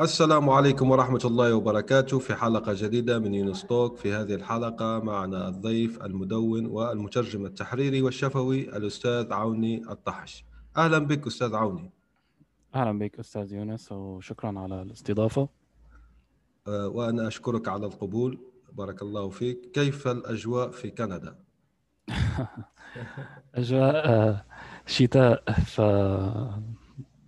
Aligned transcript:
السلام 0.00 0.50
عليكم 0.50 0.90
ورحمة 0.90 1.20
الله 1.24 1.54
وبركاته 1.54 2.18
في 2.18 2.34
حلقة 2.34 2.72
جديدة 2.76 3.18
من 3.18 3.34
يونستوك 3.34 3.96
في 3.96 4.12
هذه 4.12 4.34
الحلقة 4.34 4.98
معنا 4.98 5.48
الضيف 5.48 6.02
المدون 6.02 6.66
والمترجم 6.66 7.46
التحريري 7.46 8.02
والشفوي 8.02 8.76
الأستاذ 8.76 9.32
عوني 9.32 9.82
الطحش. 9.90 10.44
أهلا 10.76 10.98
بك 10.98 11.26
أستاذ 11.26 11.54
عوني. 11.54 11.90
أهلا 12.74 12.98
بك 12.98 13.18
أستاذ 13.18 13.52
يونس 13.52 13.92
وشكرا 13.92 14.58
على 14.58 14.82
الاستضافة. 14.82 15.48
أه، 16.68 16.88
وأنا 16.88 17.28
أشكرك 17.28 17.68
على 17.68 17.86
القبول. 17.86 18.38
بارك 18.72 19.02
الله 19.02 19.28
فيك. 19.28 19.70
كيف 19.74 20.08
الأجواء 20.08 20.70
في 20.70 20.90
كندا؟ 20.90 21.38
أجواء 23.54 24.08
أه، 24.08 24.44
شتاء 24.86 25.52
ف 25.52 25.80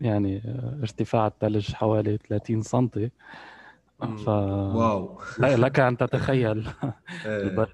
يعني 0.01 0.43
ارتفاع 0.83 1.27
الثلج 1.27 1.73
حوالي 1.73 2.17
30 2.17 2.63
سم 2.63 2.89
ف 2.89 4.29
واو. 4.29 5.19
لك 5.39 5.81
أن 5.81 5.97
تتخيل. 5.97 6.69
إيه. 7.27 7.67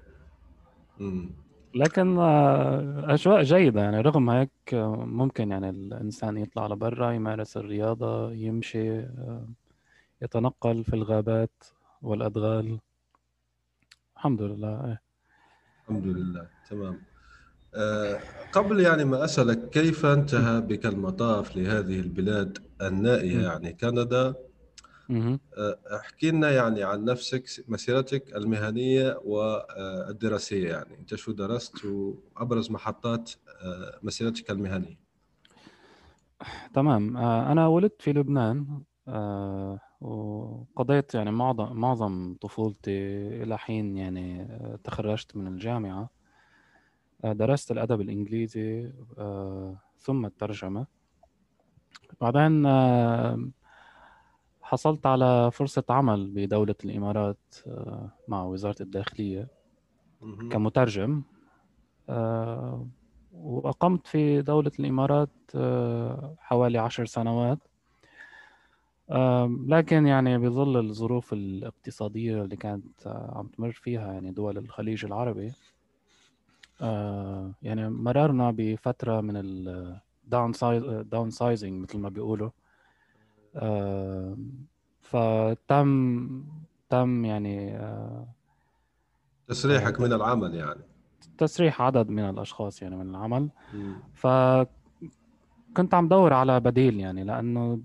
لكن 1.75 2.17
آه، 2.19 3.13
أجواء 3.13 3.43
جيدة 3.43 3.81
يعني. 3.81 4.01
رغم 4.01 4.29
هيك 4.29 4.51
ممكن 4.73 5.51
يعني 5.51 5.69
الإنسان 5.69 6.37
يطلع 6.37 6.67
لبرا 6.67 7.11
يمارس 7.11 7.57
الرياضة 7.57 8.31
يمشي 8.31 8.99
آه، 8.99 9.47
يتنقل 10.21 10.83
في 10.83 10.93
الغابات 10.93 11.63
والأدغال. 12.01 12.79
الحمد 14.15 14.41
لله. 14.41 14.85
إيه. 14.85 15.01
الحمد 15.81 16.05
لله. 16.07 16.47
تمام. 16.69 16.93
آه، 16.93 17.16
قبل 18.51 18.79
يعني 18.79 19.05
ما 19.05 19.23
أسألك 19.23 19.69
كيف 19.69 20.05
انتهى 20.05 20.61
بك 20.61 20.85
المطاف 20.85 21.57
لهذه 21.57 21.99
البلاد 21.99 22.57
النائية 22.81 23.41
يعني 23.41 23.73
كندا؟ 23.73 24.35
آه، 25.57 25.79
احكي 25.95 26.31
لنا 26.31 26.51
يعني 26.51 26.83
عن 26.83 27.05
نفسك 27.05 27.43
مسيرتك 27.67 28.35
المهنية 28.35 29.19
والدراسية 29.23 30.69
يعني. 30.69 30.99
أنت 30.99 31.15
شو 31.15 31.31
درست 31.31 31.85
وأبرز 31.85 32.71
محطات 32.71 33.31
آه، 33.61 33.99
مسيرتك 34.03 34.51
المهنية؟ 34.51 34.99
تمام. 36.73 37.17
أنا 37.17 37.67
ولدت 37.67 38.01
في 38.01 38.13
لبنان 38.13 38.81
وقضيت 40.01 41.15
يعني 41.15 41.31
معظم 41.31 41.73
معظم 41.73 42.35
طفولتي 42.41 42.91
إلى 43.43 43.57
حين 43.57 43.97
يعني 43.97 44.47
تخرجت 44.83 45.37
من 45.37 45.47
الجامعة. 45.47 46.01
آه، 46.01 46.16
درست 47.23 47.71
الأدب 47.71 48.01
الإنجليزي 48.01 48.91
آه، 49.17 49.77
ثم 49.97 50.25
الترجمة. 50.25 50.85
بعدين 52.21 52.65
آه، 52.65 53.49
حصلت 54.61 55.05
على 55.05 55.51
فرصة 55.51 55.83
عمل 55.89 56.27
بدولة 56.27 56.75
الإمارات 56.85 57.55
مع 58.27 58.43
وزارة 58.43 58.75
الداخلية 58.81 59.47
كمترجم. 60.51 61.21
وأقمت 63.33 64.07
في 64.07 64.41
دولة 64.41 64.71
الإمارات 64.79 65.29
حوالي 66.39 66.77
عشر 66.77 67.05
سنوات. 67.05 67.59
لكن 69.67 70.07
يعني 70.07 70.37
بظل 70.37 70.77
الظروف 70.77 71.33
الاقتصادية 71.33 72.43
اللي 72.43 72.55
كانت 72.55 73.07
عم 73.07 73.47
تمر 73.47 73.71
فيها 73.71 74.13
يعني 74.13 74.31
دول 74.31 74.57
الخليج 74.57 75.05
العربي 75.05 75.53
آه 76.81 77.51
يعني 77.61 77.89
مررنا 77.89 78.51
بفترة 78.51 79.21
من 79.21 79.33
ال 79.37 80.51
down 81.03 81.29
downsizing 81.29 81.81
مثل 81.83 81.97
ما 81.97 82.09
بيقولوا. 82.09 82.49
آه 83.55 84.37
فتم 85.01 86.43
تم 86.89 87.25
يعني 87.25 87.75
آه 87.77 88.27
تسريحك 89.47 89.99
من 89.99 90.13
العمل 90.13 90.55
يعني. 90.55 90.81
تسريح 91.37 91.81
عدد 91.81 92.09
من 92.09 92.29
الأشخاص 92.29 92.81
يعني 92.81 92.95
من 92.95 93.09
العمل. 93.09 93.49
ف 94.13 94.27
كنت 95.77 95.93
عم 95.93 96.07
دور 96.07 96.33
على 96.33 96.59
بديل 96.59 96.99
يعني 96.99 97.23
لأنه 97.23 97.81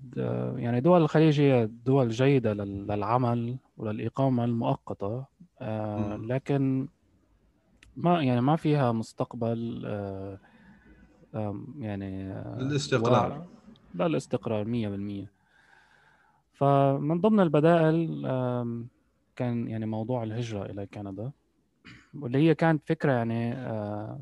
يعني 0.57 0.81
دول 0.81 1.03
الخليج 1.03 1.41
هي 1.41 1.67
دول 1.67 2.09
جيدة 2.09 2.53
للعمل 2.53 3.57
وللإقامة 3.77 4.45
المؤقتة. 4.45 5.25
آه، 5.61 6.17
لكن 6.17 6.89
ما 7.97 8.23
يعني 8.23 8.41
ما 8.41 8.57
فيها 8.57 8.93
مستقبل 8.93 9.83
آه، 9.87 10.39
يعني 11.79 12.33
آه، 12.33 12.59
للاستقرار. 12.61 13.47
لا 13.95 14.07
الاستقرار 14.07 14.65
100% 14.65 15.33
فمن 16.53 17.21
ضمن 17.21 17.41
البدائل 17.41 18.23
كان 19.37 19.69
يعني 19.69 19.87
موضوع 19.87 20.23
الهجرة 20.23 20.65
إلى 20.65 20.87
كندا 20.87 21.31
واللي 22.15 22.39
هي 22.39 22.55
كانت 22.55 22.83
فكرة 22.87 23.13
يعني 23.13 23.53
آه، 23.55 24.21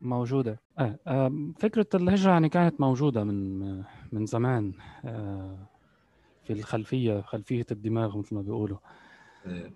موجودة. 0.00 0.60
فكرة 1.58 1.86
الهجرة 1.94 2.30
يعني 2.30 2.48
كانت 2.48 2.80
موجودة 2.80 3.24
من 3.24 3.58
من 4.12 4.26
زمان 4.26 4.72
في 6.42 6.52
الخلفية 6.52 7.20
خلفية 7.20 7.66
الدماغ 7.70 8.18
مثل 8.18 8.34
ما 8.34 8.42
بيقولوا. 8.42 8.78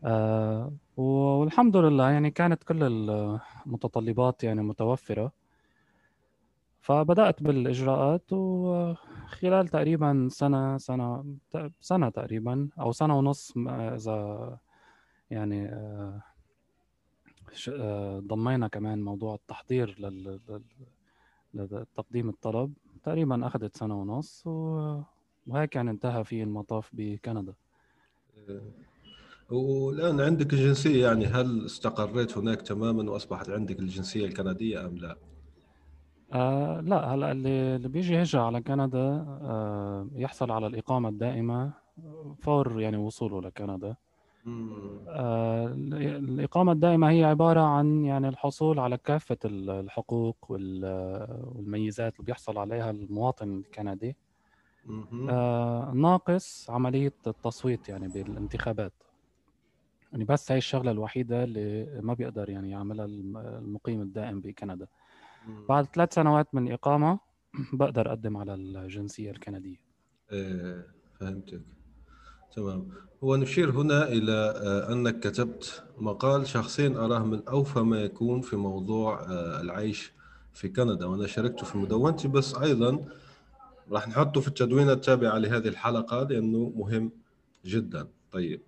آه 0.04 0.72
والحمد 0.96 1.76
لله 1.76 2.10
يعني 2.10 2.30
كانت 2.30 2.64
كل 2.64 2.82
المتطلبات 2.82 4.44
يعني 4.44 4.62
متوفرة. 4.62 5.32
فبدأت 6.82 7.42
بالإجراءات 7.42 8.32
وخلال 8.32 9.68
تقريبا 9.68 10.28
سنة 10.30 10.78
سنة 10.78 11.24
سنة 11.80 12.08
تقريبا 12.08 12.68
أو 12.80 12.92
سنة 12.92 13.18
ونص 13.18 13.52
إذا 13.68 14.58
يعني 15.30 15.66
آه، 15.66 16.22
آه، 17.68 18.18
ضمينا 18.18 18.68
كمان 18.68 19.02
موضوع 19.02 19.34
التحضير 19.34 19.96
لتقديم 21.54 22.28
الطلب. 22.28 22.74
تقريبا 23.04 23.46
أخذت 23.46 23.76
سنة 23.76 24.00
ونص 24.00 24.46
وهيك 24.46 25.76
يعني 25.76 25.90
انتهى 25.90 26.24
في 26.24 26.42
المطاف 26.42 26.90
بكندا. 26.92 27.54
إيه. 28.48 28.91
والآن 29.52 30.20
عندك 30.20 30.52
الجنسية 30.52 31.06
يعني 31.06 31.26
هل 31.26 31.64
استقريت 31.66 32.38
هناك 32.38 32.62
تماما 32.62 33.10
وأصبحت 33.10 33.50
عندك 33.50 33.78
الجنسية 33.78 34.26
الكندية 34.26 34.86
أم 34.86 34.96
لا؟ 34.96 35.16
آه 36.32 36.80
لا 36.80 37.14
هلا 37.14 37.32
اللي 37.32 37.76
اللي 37.76 37.88
بيجي 37.88 38.22
هجرة 38.22 38.40
على 38.40 38.60
كندا 38.62 38.98
آه 39.42 40.08
يحصل 40.14 40.50
على 40.50 40.66
الإقامة 40.66 41.08
الدائمة 41.08 41.72
فور 42.38 42.80
يعني 42.80 42.96
وصوله 42.96 43.40
لكندا. 43.40 43.96
آه 45.08 45.66
الإقامة 46.18 46.72
الدائمة 46.72 47.10
هي 47.10 47.24
عبارة 47.24 47.60
عن 47.60 48.04
يعني 48.04 48.28
الحصول 48.28 48.78
على 48.78 48.98
كافة 48.98 49.38
الحقوق 49.44 50.36
والميزات 50.48 52.12
اللي 52.14 52.24
بيحصل 52.26 52.58
عليها 52.58 52.90
المواطن 52.90 53.58
الكندي. 53.58 54.16
آه 55.30 55.92
ناقص 55.94 56.70
عملية 56.70 57.14
التصويت 57.26 57.88
يعني 57.88 58.08
بالانتخابات. 58.08 58.92
يعني 60.12 60.24
بس 60.24 60.50
هاي 60.50 60.58
الشغلة 60.58 60.90
الوحيدة 60.90 61.44
اللي 61.44 62.00
ما 62.02 62.14
بيقدر 62.14 62.50
يعني 62.50 62.70
يعملها 62.70 63.04
المقيم 63.06 64.02
الدائم 64.02 64.40
بكندا. 64.40 64.86
بعد 65.68 65.86
ثلاث 65.86 66.14
سنوات 66.14 66.54
من 66.54 66.66
الإقامة 66.66 67.18
بقدر 67.72 68.08
أقدم 68.08 68.36
على 68.36 68.54
الجنسية 68.54 69.30
الكندية. 69.30 69.76
إيه 70.32 70.86
فهمتك. 71.20 71.60
تمام. 72.56 72.88
هو 73.24 73.36
نشير 73.36 73.70
هنا 73.70 74.08
إلى 74.08 74.32
آه، 74.32 74.92
أنك 74.92 75.20
كتبت 75.20 75.84
مقال 75.98 76.46
شخصين 76.46 76.96
أراه 76.96 77.24
من 77.24 77.42
أوفى 77.48 77.78
ما 77.80 78.00
يكون 78.00 78.40
في 78.40 78.56
موضوع 78.56 79.20
آه، 79.20 79.60
العيش 79.60 80.12
في 80.52 80.68
كندا 80.68 81.06
وأنا 81.06 81.26
شاركته 81.26 81.66
في 81.66 81.78
مدونتي. 81.78 82.28
بس 82.28 82.54
أيضا 82.54 83.04
راح 83.90 84.08
نحطه 84.08 84.40
في 84.40 84.48
التدوينة 84.48 84.92
التابعة 84.92 85.38
لهذه 85.38 85.68
الحلقة 85.68 86.22
لأنه 86.22 86.72
مهم 86.76 87.12
جدا. 87.64 88.08
طيب. 88.32 88.60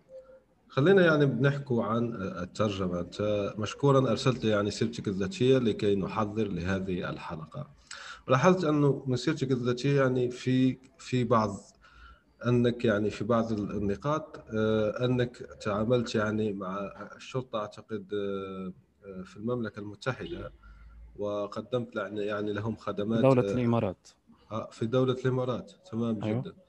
خلينا 0.75 1.05
يعني 1.07 1.27
بنحكوا 1.27 1.85
عن 1.85 2.15
الترجمة. 2.15 3.01
أنت 3.01 3.53
مشكورا 3.59 4.11
أرسلت 4.11 4.45
يعني 4.45 4.71
سيرتك 4.71 5.09
الذاتية 5.09 5.59
لكي 5.59 5.95
نحضر 5.95 6.49
لهذه 6.49 7.11
الحلقة. 7.11 7.67
لاحظت 8.29 8.65
انه 8.65 9.05
مسيرتك 9.07 9.51
الذاتية 9.51 10.01
يعني 10.01 10.31
في 10.31 10.79
في 10.99 11.25
بعض 11.25 11.57
أنك 12.47 12.85
يعني 12.85 13.11
في 13.11 13.25
بعض 13.25 13.53
النقاط 13.53 14.45
آه، 14.55 15.05
أنك 15.05 15.37
تعاملت 15.37 16.15
يعني 16.15 16.53
مع 16.53 16.79
الشرطة 17.17 17.59
أعتقد 17.59 18.15
آه، 18.15 18.73
آه، 19.07 19.23
في 19.23 19.37
المملكة 19.37 19.81
المتحدة 19.81 20.53
وقدمت 21.17 21.97
يعني 21.97 22.53
لهم 22.53 22.77
خدمات 22.77 23.21
دولة 23.21 23.53
الإمارات. 23.53 24.09
في 24.71 24.87
دولة 24.87 25.13
الإمارات. 25.13 25.73
تمام 25.91 26.23
أيوه. 26.23 26.41
جدا. 26.41 26.64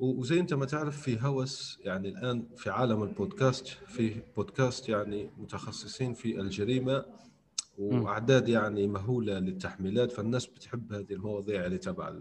وزي 0.00 0.40
انت 0.40 0.54
ما 0.54 0.64
تعرف 0.64 1.00
في 1.00 1.18
هوس 1.20 1.78
يعني 1.84 2.08
الآن 2.08 2.46
في 2.56 2.70
عالم 2.70 3.02
البودكاست 3.02 3.66
في 3.66 4.22
بودكاست 4.36 4.88
يعني 4.88 5.30
متخصصين 5.38 6.14
في 6.14 6.40
الجريمة 6.40 7.04
وأعداد 7.78 8.48
يعني 8.48 8.86
مهولة 8.86 9.38
للتحميلات 9.38 10.12
فالناس 10.12 10.46
بتحب 10.46 10.92
هذه 10.92 11.12
المواضيع 11.12 11.66
اللي 11.66 11.78
تبع 11.78 12.12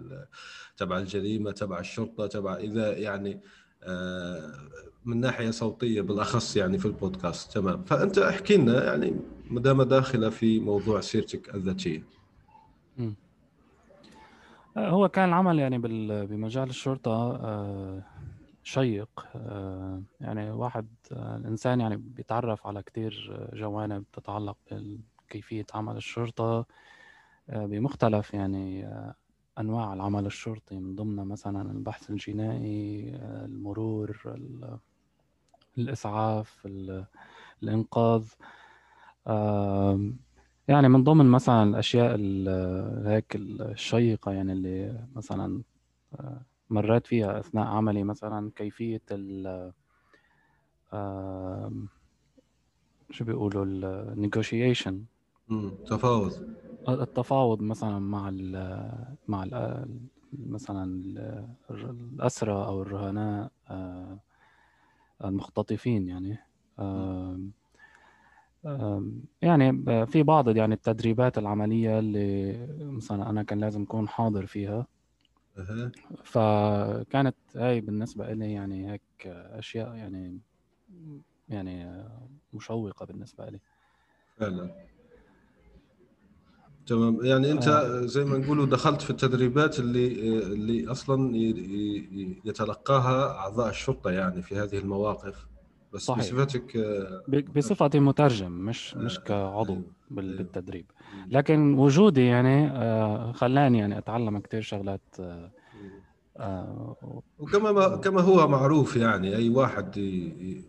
تبع 0.77 0.97
الجريمة 0.97 1.51
تبع 1.51 1.79
الشرطة 1.79 2.27
تبع 2.27 2.55
إذا 2.55 2.97
يعني 2.97 3.41
آه، 3.83 4.69
من 5.05 5.19
ناحية 5.19 5.51
صوتية 5.51 6.01
بالأخص 6.01 6.57
يعني 6.57 6.77
في 6.77 6.85
البودكاست. 6.85 7.53
تمام. 7.53 7.83
فأنت 7.83 8.17
احكي 8.17 8.57
لنا 8.57 8.83
يعني 8.85 9.15
ما 9.49 9.59
دام 9.59 9.83
داخلة 9.83 10.29
في 10.29 10.59
موضوع 10.59 11.01
سيرتك 11.01 11.55
الذاتية. 11.55 12.03
هو 14.77 15.09
كان 15.09 15.29
العمل 15.29 15.59
يعني 15.59 15.77
بمجال 16.25 16.69
الشرطة 16.69 17.35
آه، 17.35 18.03
شيق. 18.63 19.27
يعني 20.21 20.51
واحد 20.51 20.87
الإنسان 21.11 21.81
يعني 21.81 21.97
بيتعرف 21.97 22.67
على 22.67 22.83
كتير 22.83 23.39
جوانب 23.53 24.03
تتعلق 24.13 24.57
كيفية 25.29 25.65
عمل 25.73 25.97
الشرطة. 25.97 26.65
آه، 27.49 27.65
بمختلف 27.65 28.33
يعني 28.33 28.85
آه، 28.85 29.15
أنواع 29.59 29.93
العمل 29.93 30.25
الشرطي 30.25 30.79
من 30.79 30.95
ضمنها 30.95 31.23
مثلا 31.23 31.71
البحث 31.71 32.09
الجنائي 32.09 33.11
آه، 33.15 33.45
المرور 33.45 34.35
الإسعاف 35.77 36.67
الإنقاذ. 37.63 38.27
يعني 40.71 40.89
من 40.89 41.03
ضمن 41.03 41.25
مثلا 41.25 41.63
الأشياء 41.63 42.15
هيك 43.07 43.35
الشيقة 43.35 44.31
يعني 44.31 44.51
اللي 44.53 45.07
مثلا 45.15 45.63
مريت 46.69 47.07
فيها 47.07 47.39
أثناء 47.39 47.67
عملي 47.67 48.03
مثلا 48.03 48.51
كيفية 48.55 49.01
ال 49.11 49.73
شو 53.11 53.25
بيقولوا 53.25 53.65
النيغوشيشن 53.65 55.05
تفاوض. 55.85 56.33
التفاوض 56.89 57.61
مثلا 57.61 57.99
مع 57.99 58.29
ال 58.29 58.55
مع 59.27 59.43
ال 59.43 59.85
مثلا 60.33 60.85
الأسرى 61.71 62.53
أو 62.53 62.81
الرهناء 62.81 63.51
آه، 63.69 64.19
المختطفين 65.23 66.07
يعني. 66.07 66.37
يعني 69.41 69.83
في 70.05 70.23
بعض 70.23 70.57
يعني 70.57 70.73
التدريبات 70.73 71.37
العملية 71.37 71.99
اللي 71.99 72.67
مثلا 72.81 73.29
أنا 73.29 73.43
كان 73.43 73.59
لازم 73.59 73.81
أكون 73.81 74.09
حاضر 74.09 74.45
فيها. 74.45 74.87
فكانت 76.23 77.35
هاي 77.55 77.81
بالنسبة 77.81 78.33
لي 78.33 78.51
يعني 78.51 78.91
هيك 78.91 79.01
أشياء 79.27 79.95
يعني 79.95 80.39
يعني 81.49 82.03
مشوقة 82.53 83.05
بالنسبة 83.05 83.49
لي 83.49 83.59
فعلا. 84.37 84.87
تمام. 86.85 87.25
يعني 87.25 87.51
أنت 87.51 87.67
آه. 87.67 88.05
زي 88.05 88.25
ما 88.25 88.37
نقولوا 88.37 88.65
دخلت 88.65 89.01
في 89.01 89.09
التدريبات 89.09 89.79
اللي 89.79 90.07
اللي 90.39 90.91
أصلا 90.91 91.31
يتلقاها 92.45 93.37
أعضاء 93.37 93.69
الشرطة 93.69 94.11
يعني 94.11 94.41
في 94.41 94.55
هذه 94.55 94.77
المواقف. 94.77 95.50
بس 95.93 96.01
صحيح. 96.01 96.33
بصفتك 96.33 96.75
آه، 96.77 97.23
بصفتي 97.55 97.99
مترجم 97.99 98.51
مش 98.51 98.95
مش 98.95 99.17
آه، 99.17 99.21
كعضو 99.21 99.73
أيوه. 99.73 99.85
بالتدريب 100.11 100.85
لكن 101.27 101.73
وجودي 101.73 102.25
يعني 102.25 103.33
خلاني 103.33 103.77
يعني 103.77 103.97
أتعلم 103.97 104.39
كثير 104.39 104.61
شغلات 104.61 105.01
وكما 107.39 107.95
كما 107.95 108.21
هو 108.21 108.47
معروف 108.47 108.95
يعني 108.95 109.35
أي 109.35 109.49
واحد 109.49 109.91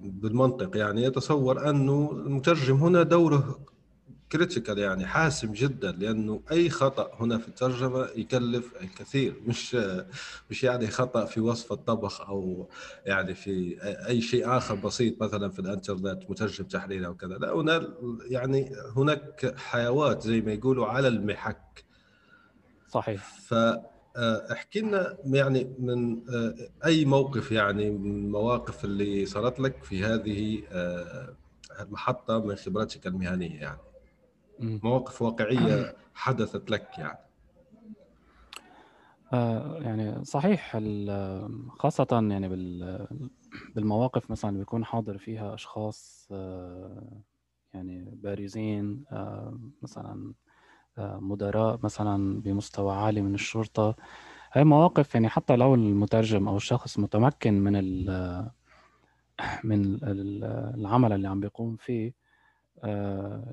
بالمنطق 0.00 0.76
يعني 0.76 1.02
يتصور 1.02 1.70
أنه 1.70 2.10
المترجم 2.12 2.76
هنا 2.76 3.02
دوره 3.02 3.58
كريتيكال 4.32 4.78
يعني 4.78 5.06
حاسم 5.06 5.52
جدا 5.52 5.92
لأنه 5.92 6.42
أي 6.50 6.70
خطأ 6.70 7.10
هنا 7.20 7.38
في 7.38 7.48
الترجمة 7.48 8.08
يكلف 8.16 8.72
الكثير 8.82 9.34
مش 9.46 9.76
مش 10.50 10.64
يعني 10.64 10.86
خطأ 10.86 11.24
في 11.24 11.40
وصف 11.40 11.72
الطبخ 11.72 12.20
أو 12.20 12.68
يعني 13.06 13.34
في 13.34 13.76
أي 13.82 14.20
شيء 14.20 14.56
آخر 14.56 14.74
بسيط 14.74 15.22
مثلا 15.22 15.50
في 15.50 15.58
الإنترنت 15.58 16.30
مترجم 16.30 16.64
تحرير 16.64 17.06
أو 17.06 17.14
كذا 17.14 17.34
لا 17.34 17.52
هنا 17.52 17.94
يعني 18.30 18.72
هناك 18.96 19.54
حيوات 19.56 20.22
زي 20.22 20.40
ما 20.40 20.52
يقولوا 20.52 20.86
على 20.86 21.08
المحك. 21.08 21.84
صحيح. 22.88 23.38
ف 23.48 23.54
احكي 24.52 24.80
لنا 24.80 25.16
يعني 25.24 25.74
من 25.78 26.20
أي 26.84 27.04
موقف 27.04 27.52
يعني 27.52 27.90
من 27.90 28.24
المواقف 28.24 28.84
اللي 28.84 29.26
صارت 29.26 29.60
لك 29.60 29.84
في 29.84 30.04
هذه 30.04 30.62
المحطة 31.80 32.44
من 32.44 32.56
خبرتك 32.56 33.06
المهنية 33.06 33.60
يعني. 33.60 33.91
مواقف 34.58 35.22
واقعية 35.22 35.94
حدثت 36.14 36.70
لك 36.70 36.98
يعني. 36.98 37.18
آه 39.32 39.78
يعني 39.80 40.24
صحيح 40.24 40.76
خاصة 41.78 42.06
يعني 42.30 42.48
بالمواقف 43.74 44.30
مثلا 44.30 44.58
بيكون 44.58 44.84
حاضر 44.84 45.18
فيها 45.18 45.54
أشخاص 45.54 46.28
آه 46.32 47.22
يعني 47.74 48.10
بارزين 48.22 49.04
آه 49.12 49.58
مثلا 49.82 50.34
مدراء 50.98 51.80
مثلا 51.82 52.40
بمستوى 52.40 52.94
عالي 52.94 53.22
من 53.22 53.34
الشرطة. 53.34 53.96
هاي 54.52 54.64
مواقف 54.64 55.14
يعني 55.14 55.28
حتى 55.28 55.56
لو 55.56 55.74
المترجم 55.74 56.48
أو 56.48 56.56
الشخص 56.56 56.98
متمكن 56.98 57.54
من 57.54 57.76
من 59.64 59.98
العمل 60.74 61.12
اللي 61.12 61.28
عم 61.28 61.40
بيقوم 61.40 61.76
فيه 61.76 62.14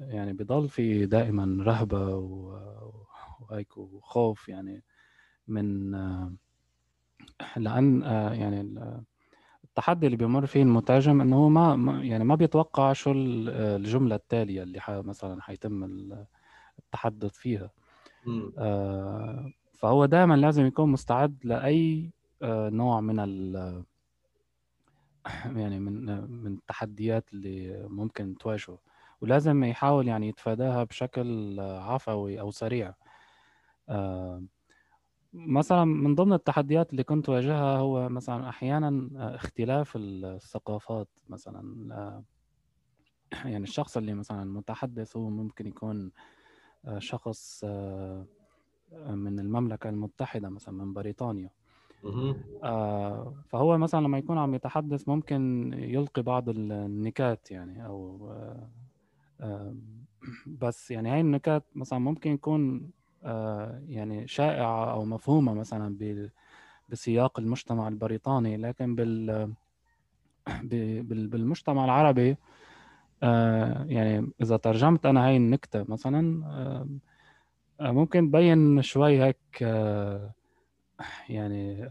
يعني 0.09 0.33
بضل 0.33 0.69
في 0.69 1.05
دائما 1.05 1.63
رهبة 1.63 2.15
وهيك 2.15 3.77
وخوف 3.77 4.49
يعني 4.49 4.83
من 5.47 5.95
آه، 5.95 6.33
لأن 7.57 8.03
آه، 8.03 8.33
يعني 8.33 8.61
التحدي 9.63 10.05
اللي 10.05 10.17
بيمر 10.17 10.45
فيه 10.45 10.63
المترجم 10.63 11.21
إنه 11.21 11.35
هو 11.35 11.49
ما 11.49 12.03
يعني 12.03 12.23
ما 12.23 12.35
بيتوقع 12.35 12.93
شو 12.93 13.11
الجملة 13.15 14.15
التالية 14.15 14.63
اللي 14.63 14.81
مثلا 14.87 15.41
حيتم 15.41 15.83
التحدث 16.79 17.33
فيها. 17.33 17.71
فهو 19.73 20.05
دائما 20.05 20.33
لازم 20.33 20.65
يكون 20.65 20.89
مستعد 20.89 21.37
لأي 21.43 22.11
نوع 22.43 23.01
من 23.01 23.19
ال 23.19 23.83
يعني 25.45 25.79
من 25.79 26.05
من 26.43 26.53
التحديات 26.53 27.33
اللي 27.33 27.87
ممكن 27.89 28.35
تواجهه. 28.37 28.79
ولازم 29.21 29.63
يحاول 29.63 30.07
يعني 30.07 30.27
يتفاداها 30.27 30.83
بشكل 30.83 31.59
عفوي 31.59 32.39
أو 32.39 32.51
سريع. 32.51 32.93
آه، 33.89 34.43
مثلا 35.33 35.85
من 35.85 36.15
ضمن 36.15 36.33
التحديات 36.33 36.91
اللي 36.91 37.03
كنت 37.03 37.29
واجهها 37.29 37.77
هو 37.77 38.09
مثلا 38.09 38.49
أحيانا 38.49 39.09
اختلاف 39.35 39.93
الثقافات 39.95 41.07
مثلا. 41.29 41.93
آه، 41.95 42.23
يعني 43.45 43.63
الشخص 43.63 43.97
اللي 43.97 44.13
مثلا 44.13 44.43
متحدث 44.43 45.17
هو 45.17 45.29
ممكن 45.29 45.67
يكون 45.67 46.11
آه، 46.85 46.99
شخص 46.99 47.63
من 48.93 49.39
المملكة 49.39 49.89
المتحدة 49.89 50.49
مثلا 50.49 50.75
من 50.75 50.93
بريطانيا. 50.93 51.49
فهو 53.47 53.77
مثلا 53.77 53.99
لما 53.99 54.17
يكون 54.17 54.37
عم 54.37 54.55
يتحدث 54.55 55.07
ممكن 55.07 55.73
يلقي 55.77 56.21
بعض 56.21 56.49
النكات 56.49 57.51
يعني 57.51 57.85
أو 57.85 58.31
بس 60.61 60.91
يعني 60.91 61.09
هاي 61.09 61.21
النكات 61.21 61.65
مثلا 61.75 61.99
ممكن 61.99 62.31
يكون 62.31 62.91
آه، 63.23 63.83
يعني 63.87 64.27
شائعة 64.27 64.91
أو 64.91 65.05
مفهومة 65.05 65.53
مثلا 65.53 65.97
بسياق 66.89 67.39
المجتمع 67.39 67.87
البريطاني 67.87 68.57
لكن 68.57 68.95
بال 70.63 71.27
بالمجتمع 71.27 71.85
العربي 71.85 72.37
آه، 73.23 73.85
يعني 73.89 74.31
إذا 74.41 74.57
ترجمت 74.57 75.05
أنا 75.05 75.27
هاي 75.27 75.37
النكتة 75.37 75.85
مثلا 75.89 76.45
آه، 77.81 77.91
ممكن 77.91 78.27
تبين 78.31 78.81
شوي 78.81 79.23
هيك 79.23 79.37
يعني 81.29 81.89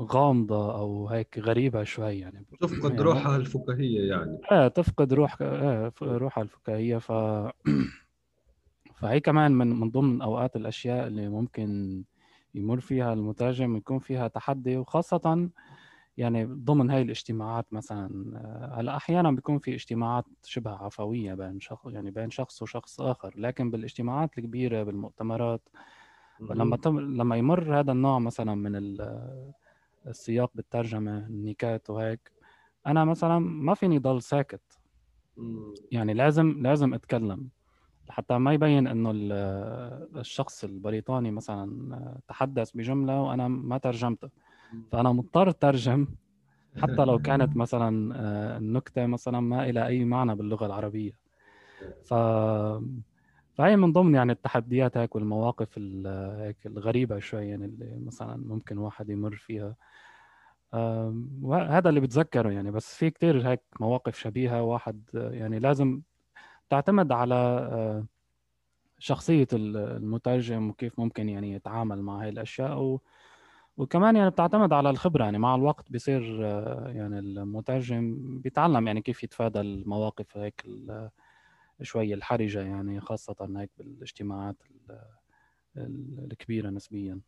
غامضة 0.00 0.78
أو 0.78 1.08
هيك 1.08 1.38
غريبة 1.38 1.84
شوي 1.84 2.18
يعني. 2.18 2.46
تفقد 2.60 2.90
يعني 2.90 3.02
روحها 3.02 3.36
الفكاهية 3.36 4.08
يعني. 4.08 4.38
إيه 4.52 4.68
تفقد 4.68 5.12
روح 5.12 5.42
إيه 5.42 5.92
روحها 6.02 6.42
الفكاهية. 6.42 6.98
ف 6.98 7.12
فهي 9.00 9.20
كمان 9.20 9.52
من 9.52 9.80
من 9.80 9.90
ضمن 9.90 10.22
أوقات 10.22 10.56
الأشياء 10.56 11.06
اللي 11.06 11.28
ممكن 11.28 12.02
يمر 12.54 12.80
فيها 12.80 13.12
المترجم 13.12 13.76
يكون 13.76 13.98
فيها 13.98 14.28
تحدي 14.28 14.76
وخاصة 14.76 15.50
يعني 16.16 16.44
ضمن 16.44 16.90
هاي 16.90 17.02
الاجتماعات 17.02 17.72
مثلا 17.72 18.36
آه، 18.36 18.80
هلأ 18.80 18.96
أحيانا 18.96 19.30
بيكون 19.30 19.58
في 19.58 19.74
اجتماعات 19.74 20.24
شبه 20.42 20.70
عفوية 20.70 21.34
بين 21.34 21.60
شخص 21.60 21.86
يعني 21.86 22.10
بين 22.10 22.30
شخص 22.30 22.62
وشخص 22.62 23.00
آخر. 23.00 23.34
لكن 23.36 23.70
بالاجتماعات 23.70 24.38
الكبيرة 24.38 24.82
بالمؤتمرات 24.82 25.68
لما 26.40 26.76
تم 26.76 27.00
لما 27.00 27.36
يمر 27.36 27.80
هذا 27.80 27.92
النوع 27.92 28.18
مثلا 28.18 28.54
من 28.54 28.96
السياق 30.08 30.50
بالترجمة 30.54 31.18
النكات 31.18 31.90
وهيك. 31.90 32.32
أنا 32.86 33.04
مثلا 33.04 33.38
ما 33.38 33.74
فيني 33.74 33.98
ضل 33.98 34.22
ساكت. 34.22 34.80
يعني 35.90 36.14
لازم 36.14 36.62
لازم 36.62 36.94
أتكلم. 36.94 37.50
حتى 38.10 38.38
ما 38.38 38.54
يبين 38.54 38.86
إنه 38.88 39.12
الشخص 40.20 40.64
البريطاني 40.64 41.30
مثلا 41.30 42.20
تحدث 42.28 42.70
بجملة 42.72 43.22
وأنا 43.22 43.48
ما 43.48 43.78
ترجمتها 43.78 44.30
فأنا 44.92 45.12
مضطر 45.12 45.50
ترجم. 45.50 46.08
حتى 46.76 47.04
لو 47.04 47.18
كانت 47.18 47.56
مثلا 47.56 48.14
آه، 48.16 48.58
النكتة 48.58 49.06
مثلا 49.06 49.40
ما 49.40 49.70
إلى 49.70 49.86
أي 49.86 50.04
معنى 50.04 50.34
باللغة 50.36 50.66
العربية. 50.66 51.12
ف 52.02 52.14
فهي 53.56 53.76
من 53.76 53.92
ضمن 53.92 54.14
يعني 54.14 54.32
التحديات 54.32 54.96
هيك 54.96 55.14
والمواقف 55.14 55.78
هيك 56.38 56.66
الغريبة 56.66 57.18
شوي 57.18 57.48
يعني 57.48 57.64
اللي 57.64 57.98
مثلا 58.06 58.36
ممكن 58.36 58.78
واحد 58.78 59.10
يمر 59.10 59.36
فيها. 59.36 59.76
وهذا 61.42 61.88
اللي 61.88 62.00
بتذكره 62.00 62.50
يعني 62.50 62.70
بس 62.70 62.94
في 62.94 63.10
كتير 63.10 63.48
هيك 63.48 63.62
مواقف 63.80 64.18
شبيهة. 64.18 64.62
واحد 64.62 65.02
يعني 65.14 65.58
لازم 65.58 66.00
تعتمد 66.70 67.12
على 67.12 67.34
آه، 67.34 68.06
شخصية 68.98 69.46
المترجم 69.52 70.68
وكيف 70.70 70.98
ممكن 71.00 71.28
يعني 71.28 71.52
يتعامل 71.52 72.02
مع 72.02 72.22
هاي 72.22 72.28
الأشياء. 72.28 72.78
و 72.80 73.00
وكمان 73.76 74.16
يعني 74.16 74.30
بتعتمد 74.30 74.72
على 74.72 74.90
الخبرة 74.90 75.24
يعني 75.24 75.38
مع 75.38 75.54
الوقت 75.54 75.92
بيصير 75.92 76.40
آه، 76.46 76.88
يعني 76.88 77.18
المترجم 77.18 78.16
بيتعلم 78.40 78.86
يعني 78.86 79.00
كيف 79.02 79.24
يتفادى 79.24 79.60
المواقف 79.60 80.36
هيك 80.36 80.64
شوي 81.82 82.14
الحرجة 82.14 82.60
يعني 82.60 83.00
خاصة 83.00 83.36
هيك 83.56 83.70
بالاجتماعات 83.78 84.56
الكبيرة 85.76 86.70
نسبيا. 86.70 87.20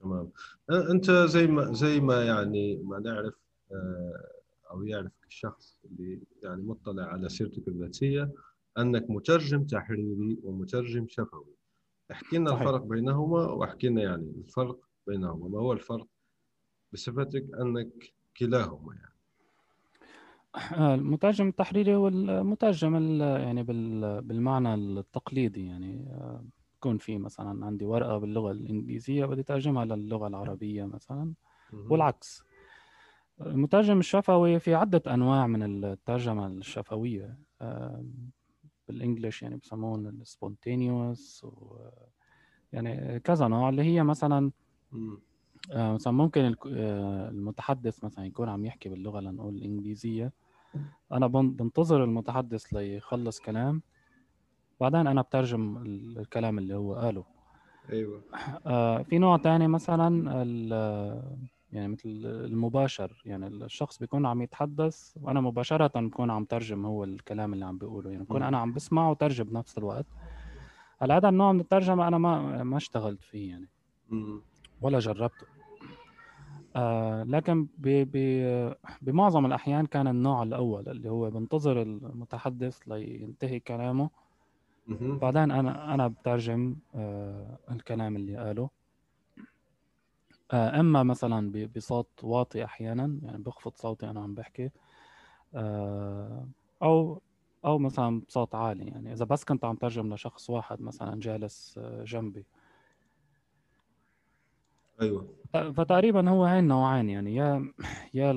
تمام. 0.00 0.30
أنت 0.70 1.10
زي 1.10 1.46
ما 1.46 1.72
زي 1.72 2.00
ما 2.00 2.24
يعني 2.24 2.76
ما 2.76 2.98
نعرف 2.98 3.34
آه، 3.72 4.26
أو 4.70 4.84
يعرف 4.84 5.12
الشخص 5.26 5.80
اللي 5.84 6.20
يعني 6.42 6.62
مطلع 6.62 7.04
على 7.04 7.28
سيرتك 7.28 7.68
الذاتية 7.68 8.32
أنك 8.78 9.10
مترجم 9.10 9.64
تحريري 9.64 10.38
ومترجم 10.42 11.06
شفوي. 11.08 11.54
احكي 12.12 12.38
لنا 12.38 12.60
الفرق 12.60 12.82
بينهما 12.82 13.46
واحكي 13.46 13.88
لنا 13.88 14.02
يعني 14.02 14.32
الفرق 14.46 14.78
بينهما. 15.06 15.48
ما 15.48 15.58
هو 15.58 15.72
الفرق 15.72 16.06
بصفتك 16.92 17.46
أنك 17.60 18.14
كلاهما 18.36 18.94
يعني؟ 18.94 19.15
المترجم 20.72 21.48
التحريري 21.48 21.94
هو 21.94 22.08
المترجم 22.08 23.20
يعني 23.20 23.62
بالمعنى 24.20 24.74
التقليدي 24.74 25.66
يعني 25.66 26.08
آه، 26.10 26.44
يكون 26.76 26.98
في 26.98 27.18
مثلا 27.18 27.66
عندي 27.66 27.84
ورقة 27.84 28.18
باللغة 28.18 28.50
الإنجليزية 28.50 29.24
بدي 29.24 29.42
ترجمها 29.42 29.84
للغة 29.84 30.26
العربية 30.26 30.84
مثلا 30.84 31.34
والعكس. 31.72 32.42
المترجم 33.40 33.98
الشفوي 33.98 34.58
في 34.58 34.74
عدة 34.74 35.02
أنواع 35.14 35.46
من 35.46 35.84
الترجمة 35.84 36.46
الشفوية 36.46 37.38
آه، 37.60 38.04
بالإنجليش 38.88 39.42
يعني 39.42 39.56
بسمون 39.56 40.06
السبونتينيوس 40.06 41.46
يعني 42.72 43.20
كذا 43.20 43.48
نوع 43.48 43.68
اللي 43.68 43.82
هي 43.82 44.04
مثلا 44.04 44.50
آه، 45.72 45.92
مثلا 45.92 46.12
ممكن 46.12 46.54
آه، 46.66 47.28
المتحدث 47.28 48.04
مثلا 48.04 48.26
يكون 48.26 48.48
عم 48.48 48.64
يحكي 48.64 48.88
باللغة 48.88 49.20
لنقول 49.20 49.54
الإنجليزية 49.54 50.32
أنا 51.12 51.26
بنتظر 51.26 52.04
المتحدث 52.04 52.74
ليخلص 52.74 53.40
كلام. 53.40 53.82
بعدين 54.80 55.06
أنا 55.06 55.22
بترجم 55.22 55.76
الكلام 55.86 56.58
اللي 56.58 56.74
هو 56.74 56.94
قاله. 56.94 57.24
أيوة. 57.92 58.22
آه، 58.66 59.02
في 59.02 59.18
نوع 59.18 59.36
تاني 59.36 59.68
مثلا 59.68 60.32
يعني 61.72 61.88
مثل 61.88 62.08
المباشر. 62.24 63.22
يعني 63.24 63.46
الشخص 63.46 63.98
بيكون 63.98 64.26
عم 64.26 64.42
يتحدث 64.42 65.16
وأنا 65.22 65.40
مباشرة 65.40 66.00
بكون 66.00 66.30
عم 66.30 66.44
ترجم 66.44 66.86
هو 66.86 67.04
الكلام 67.04 67.52
اللي 67.52 67.64
عم 67.64 67.78
بيقوله. 67.78 68.10
يعني 68.10 68.24
بكون 68.24 68.42
أنا 68.42 68.58
عم 68.58 68.72
بسمع 68.72 69.10
وترجم 69.10 69.44
بنفس 69.44 69.78
الوقت. 69.78 70.06
هلا 70.98 71.16
هذا 71.16 71.28
النوع 71.28 71.52
من 71.52 71.60
الترجمة 71.60 72.08
أنا 72.08 72.18
ما 72.18 72.64
ما 72.64 72.76
اشتغلت 72.76 73.24
فيه 73.24 73.50
يعني. 73.50 73.68
ولا 74.80 74.98
جربته. 74.98 75.46
آه 76.76 77.22
لكن 77.22 77.64
ب 77.78 77.88
ب 78.12 78.74
بمعظم 79.02 79.46
الأحيان 79.46 79.86
كان 79.86 80.06
النوع 80.08 80.42
الأول 80.42 80.88
اللي 80.88 81.10
هو 81.10 81.30
بنتظر 81.30 81.82
المتحدث 81.82 82.78
لينتهي 82.88 83.60
كلامه. 83.60 84.10
بعدين 85.18 85.50
أنا 85.50 85.94
أنا 85.94 86.08
بترجم 86.08 86.76
آه 86.94 87.58
الكلام 87.70 88.16
اللي 88.16 88.36
قاله. 88.36 88.70
آه 90.52 90.80
إما 90.80 91.02
مثلا 91.02 91.68
بصوت 91.76 92.08
واطي 92.22 92.64
أحيانا 92.64 93.18
يعني 93.22 93.38
بخفض 93.42 93.72
صوتي 93.76 94.10
أنا 94.10 94.20
عم 94.20 94.34
بحكي. 94.34 94.70
آه 95.54 96.48
أو 96.82 97.22
أو 97.64 97.78
مثلا 97.78 98.20
بصوت 98.28 98.54
عالي 98.54 98.84
يعني 98.86 99.12
إذا 99.12 99.24
بس 99.24 99.44
كنت 99.44 99.64
عم 99.64 99.76
ترجم 99.76 100.14
لشخص 100.14 100.50
واحد 100.50 100.80
مثلا 100.82 101.20
جالس 101.20 101.78
آه، 101.78 102.04
جنبي. 102.04 102.46
أيوه. 105.02 105.28
فتقريبا 105.76 106.30
هو 106.30 106.44
هاي 106.44 106.58
النوعين 106.58 107.08
يعني 107.08 107.34
يا 107.34 107.72
يا 108.14 108.32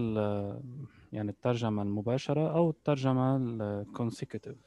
يعني 1.13 1.31
الترجمة 1.31 1.81
المباشرة 1.81 2.55
أو 2.55 2.69
الترجمة 2.69 3.37
الكونسيكتيف 3.37 4.57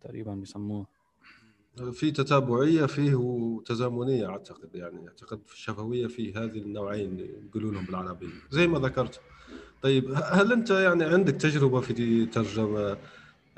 تقريبا 0.00 0.34
بيسموها. 0.34 0.86
في 1.92 2.10
تتابعية 2.10 2.86
فيه 2.86 3.14
وتزامنية 3.14 4.26
أعتقد 4.28 4.74
يعني 4.74 5.08
أعتقد 5.08 5.40
في 5.46 5.54
الشفوية 5.54 6.06
في 6.06 6.34
هذه 6.34 6.58
النوعين 6.58 7.18
يقولوا 7.18 7.72
لهم 7.72 7.84
بالعربية 7.84 8.28
زي 8.50 8.66
ما 8.66 8.78
ذكرت. 8.78 9.20
طيب 9.82 10.10
هل 10.24 10.52
أنت 10.52 10.70
يعني 10.70 11.04
عندك 11.04 11.34
تجربة 11.34 11.80
في 11.80 12.26
ترجمة 12.26 12.96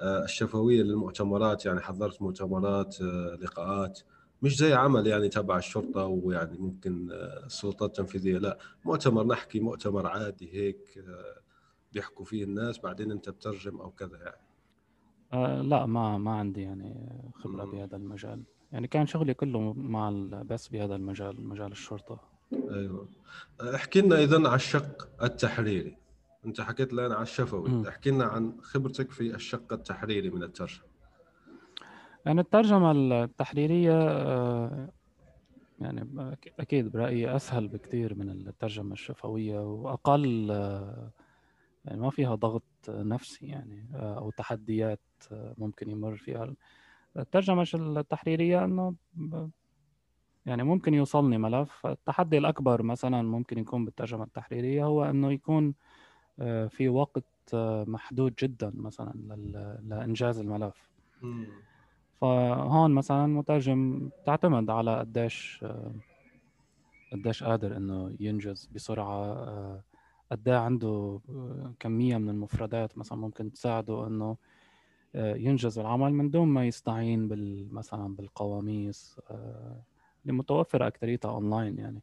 آه، 0.01 0.25
الشفوية 0.25 0.83
للمؤتمرات؟ 0.83 1.67
يعني 1.67 1.81
حضرت 1.81 2.23
مؤتمرات 2.23 2.97
آه، 3.01 3.39
لقاءات 3.43 4.01
مش 4.43 4.57
زي 4.57 4.73
عمل 4.73 5.07
يعني 5.07 5.29
تبع 5.29 5.59
الشرطة 5.59 6.07
ويعني 6.07 6.59
ممكن 6.59 7.11
آه، 7.13 7.47
السلطات 7.47 7.91
التنفيذية 7.91 8.39
لا 8.39 8.59
مؤتمر 8.85 9.27
نحكي 9.27 9.61
مؤتمر 9.61 10.07
عادي 10.07 10.53
هيك 10.55 10.99
آه، 10.99 11.43
بيحكوا 11.93 12.25
فيه 12.25 12.45
الناس 12.45 12.79
بعدين 12.79 13.11
انت 13.11 13.29
بترجم 13.29 13.81
أو 13.81 13.91
كذا 13.91 14.19
يعني. 14.19 14.43
آه 15.33 15.63
لا 15.63 15.87
ما 15.87 16.19
ما 16.19 16.31
عندي 16.31 16.63
يعني 16.63 17.23
خبرة 17.35 17.65
بهذا 17.65 17.97
المجال. 17.97 18.43
يعني 18.73 18.87
كان 18.87 19.07
شغلي 19.07 19.35
كله 19.35 19.73
مع 19.73 20.11
بس 20.47 20.69
بهذا 20.69 20.95
المجال 20.95 21.45
مجال 21.49 21.73
الشرطة. 21.73 22.21
أيوه. 22.53 23.09
احكي 23.75 24.01
لنا 24.01 24.23
إذا 24.23 24.37
على 24.37 24.55
الشق 24.55 25.09
التحريري. 25.23 25.97
أنت 26.47 26.61
حكيت 26.61 26.93
لنا 26.93 27.15
على 27.15 27.23
الشفوي. 27.23 27.89
احكي 27.89 28.11
لنا 28.11 28.25
عن 28.25 28.61
خبرتك 28.63 29.11
في 29.11 29.35
الشق 29.35 29.73
التحريري 29.73 30.31
من 30.31 30.43
الترجمة. 30.43 30.92
يعني 32.27 32.41
الترجمة 32.41 32.91
التحريرية 32.93 34.09
آه، 34.09 34.89
يعني 35.79 36.09
أكيد 36.61 36.93
برأيي 36.93 37.37
أسهل 37.37 37.69
بكثير 37.69 38.15
من 38.15 38.31
الترجمة 38.31 38.93
الشفوية 38.93 39.61
وأقل 39.61 40.51
آه، 40.51 41.13
يعني 41.85 42.01
ما 42.01 42.11
فيها 42.11 42.35
ضغط 42.35 42.63
نفسي 42.89 43.47
يعني 43.47 43.91
آه، 43.95 44.19
أو 44.19 44.31
تحديات 44.31 45.01
ممكن 45.33 45.91
يمر 45.91 46.17
فيها. 46.17 46.55
الترجمة 47.17 47.65
التحريرية 47.75 48.65
أنه 48.65 48.95
يعني 50.47 50.63
ممكن 50.63 50.95
يوصلني 50.95 51.39
ملف. 51.39 51.87
التحدي 51.87 52.39
الأكبر 52.39 52.83
مثلا 52.83 53.23
ممكن 53.23 53.59
يكون 53.59 53.85
بالترجمة 53.85 54.25
التحريرية 54.25 54.85
هو 54.85 55.05
أنه 55.05 55.33
يكون 55.33 55.75
في 56.69 56.89
وقت 56.89 57.25
محدود 57.87 58.35
جدا 58.43 58.73
مثلا 58.75 59.13
لإنجاز 59.83 60.39
الملف. 60.39 60.93
فهون 62.23 62.91
مثلا 62.91 63.25
المترجم 63.25 64.11
تعتمد 64.27 64.71
على 64.71 64.99
قديش 64.99 65.65
قديش 67.13 67.45
قادر 67.45 67.77
إنه 67.77 68.17
ينجز 68.21 68.71
بسرعة. 68.75 69.83
قد 70.33 70.49
عنده 70.49 71.21
كمية 71.81 72.17
من 72.17 72.29
المفردات 72.29 72.99
مثلا 72.99 73.19
ممكن 73.19 73.53
تساعده 73.53 74.07
إنه 74.07 74.37
ينجز 75.15 75.79
العمل 75.79 76.13
من 76.13 76.31
دون 76.31 76.49
ما 76.49 76.67
يستعين 76.67 77.29
بال 77.29 77.75
مثلا 77.75 78.17
بالقواميس. 78.17 79.21
اللي 80.23 80.33
متوفره 80.33 80.87
اكثريتها 80.87 81.31
أونلاين 81.31 81.79
يعني. 81.79 82.03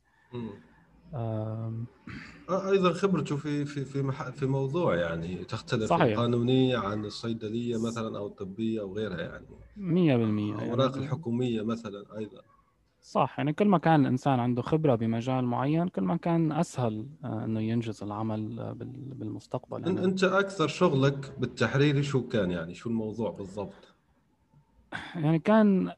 أيضا 2.49 2.93
خبرته 2.93 3.37
في 3.37 3.65
في 3.65 3.85
في 3.85 4.11
في 4.31 4.45
موضوع 4.45 4.95
يعني 4.95 5.35
تختلف 5.35 5.89
صحيح. 5.89 6.03
القانونية 6.03 6.77
عن 6.77 7.05
الصيدلية 7.05 7.87
مثلا 7.87 8.17
أو 8.17 8.27
الطبية 8.27 8.81
أو 8.81 8.93
غيرها 8.95 9.21
يعني. 9.21 9.45
100% 9.77 10.61
الاوراق 10.61 10.91
يعني. 10.91 11.05
الحكومية 11.05 11.61
مثلا 11.61 12.17
أيضا. 12.17 12.41
صح 13.01 13.35
يعني 13.37 13.53
كل 13.53 13.67
ما 13.67 13.77
كان 13.77 14.01
الإنسان 14.01 14.39
عنده 14.39 14.61
خبرة 14.61 14.95
بمجال 14.95 15.45
معين 15.45 15.87
كل 15.87 16.01
ما 16.01 16.17
كان 16.17 16.51
أسهل 16.51 17.07
آه، 17.23 17.45
إنه 17.45 17.59
ينجز 17.59 18.03
العمل 18.03 18.75
بالمستقبل 19.15 19.87
يعني. 19.87 20.03
أنت 20.05 20.23
أكثر 20.23 20.67
شغلك 20.67 21.33
بالتحريري 21.39 22.03
شو 22.03 22.27
كان 22.27 22.51
يعني؟ 22.51 22.73
شو 22.73 22.89
الموضوع 22.89 23.31
بالضبط؟ 23.31 23.93
يعني 25.15 25.39
كان 25.39 25.91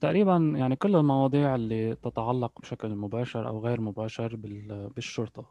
تقريبا 0.00 0.36
يعني 0.56 0.76
كل 0.76 0.96
المواضيع 0.96 1.54
اللي 1.54 1.94
تتعلق 1.94 2.60
بشكل 2.60 2.88
مباشر 2.88 3.48
أو 3.48 3.66
غير 3.66 3.80
مباشر 3.80 4.36
بالشرطة 4.94 5.46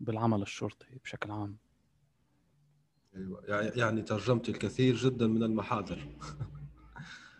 بالعمل 0.00 0.42
الشرطي 0.42 0.98
بشكل 1.04 1.30
عام. 1.30 1.56
أيوه 3.16 3.42
يعني 3.76 4.02
ترجمت 4.02 4.48
الكثير 4.48 4.94
جدا 4.94 5.26
من 5.26 5.42
المحاضر. 5.42 5.98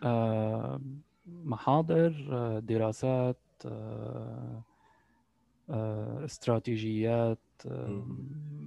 آه، 0.03 0.81
محاضر 1.25 2.27
آه، 2.31 2.59
دراسات 2.59 3.41
آه، 3.65 4.63
استراتيجيات 6.25 7.39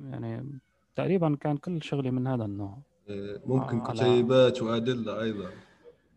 يعني 0.03 0.61
تقريبا 0.97 1.37
كان 1.41 1.57
كل 1.57 1.83
شغلي 1.83 2.11
من 2.11 2.27
هذا 2.27 2.45
النوع. 2.45 2.79
إيه، 3.09 3.41
ممكن 3.47 3.83
كتيبات 3.83 4.63
وأدلة 4.63 5.21
أيضا. 5.23 5.51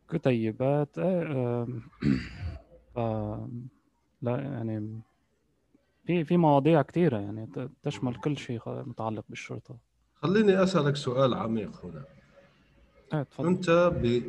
كتيبات 0.09 0.97
إيه 0.99 1.65
ف 2.95 2.99
لا 4.21 4.35
يعني 4.41 5.01
في 6.05 6.23
في 6.23 6.37
مواضيع 6.37 6.81
كثيرة 6.81 7.17
يعني 7.17 7.49
تشمل 7.83 8.15
كل 8.15 8.37
شيء 8.37 8.59
متعلق 8.67 9.25
بالشرطة 9.29 9.77
خليني 10.15 10.63
أسألك 10.63 10.95
سؤال 10.95 11.33
عميق 11.33 11.85
هنا 11.85 12.05
إيه 13.13 13.23
تفضل. 13.23 13.47
أنت 13.47 13.69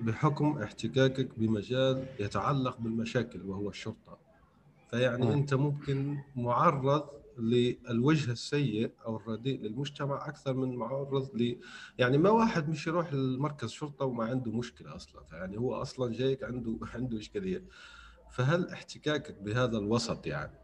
بحكم 0.04 0.58
احتكاكك 0.62 1.38
بمجال 1.38 2.04
يتعلق 2.20 2.78
بالمشاكل 2.80 3.42
وهو 3.42 3.68
الشرطة 3.68 4.18
فيعني. 4.90 5.34
أنت 5.34 5.54
ممكن 5.54 6.18
معرض 6.36 7.19
للوجه 7.40 8.32
السيء 8.32 8.92
أو 9.06 9.16
الرديء 9.16 9.60
للمجتمع 9.60 10.28
أكثر 10.28 10.54
من 10.54 10.76
معرض 10.76 11.30
ل 11.34 11.56
يعني 11.98 12.18
ما 12.18 12.30
واحد 12.30 12.68
مش 12.68 12.86
يروح 12.86 13.12
لمركز 13.12 13.68
شرطة 13.68 14.04
وما 14.04 14.24
عنده 14.24 14.52
مشكلة 14.52 14.96
أصلا. 14.96 15.22
يعني 15.32 15.58
هو 15.58 15.74
أصلا 15.74 16.12
جايك 16.12 16.44
عنده 16.44 16.78
عنده 16.94 17.18
إشكالية. 17.18 17.64
فهل 18.30 18.68
احتكاكك 18.68 19.42
بهذا 19.42 19.78
الوسط 19.78 20.26
يعني 20.26 20.60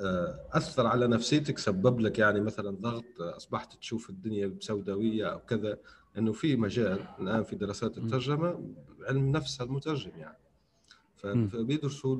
آه، 0.00 0.40
أثر 0.52 0.86
على 0.86 1.06
نفسيتك؟ 1.06 1.58
سبب 1.58 2.00
لك 2.00 2.18
يعني 2.18 2.40
مثلا 2.40 2.70
ضغط 2.70 3.20
أصبحت 3.20 3.76
تشوف 3.76 4.10
الدنيا 4.10 4.46
بسوداويه 4.46 5.26
أو 5.32 5.38
كذا؟ 5.38 5.78
انه 6.18 6.32
في 6.32 6.56
مجال 6.56 6.98
الآن 7.18 7.42
في 7.44 7.56
دراسات 7.56 7.98
الترجمة 7.98 8.74
علم 9.08 9.30
نفس 9.32 9.60
المترجم 9.60 10.10
يعني. 10.18 10.38
فبيدرسوا 11.22 12.16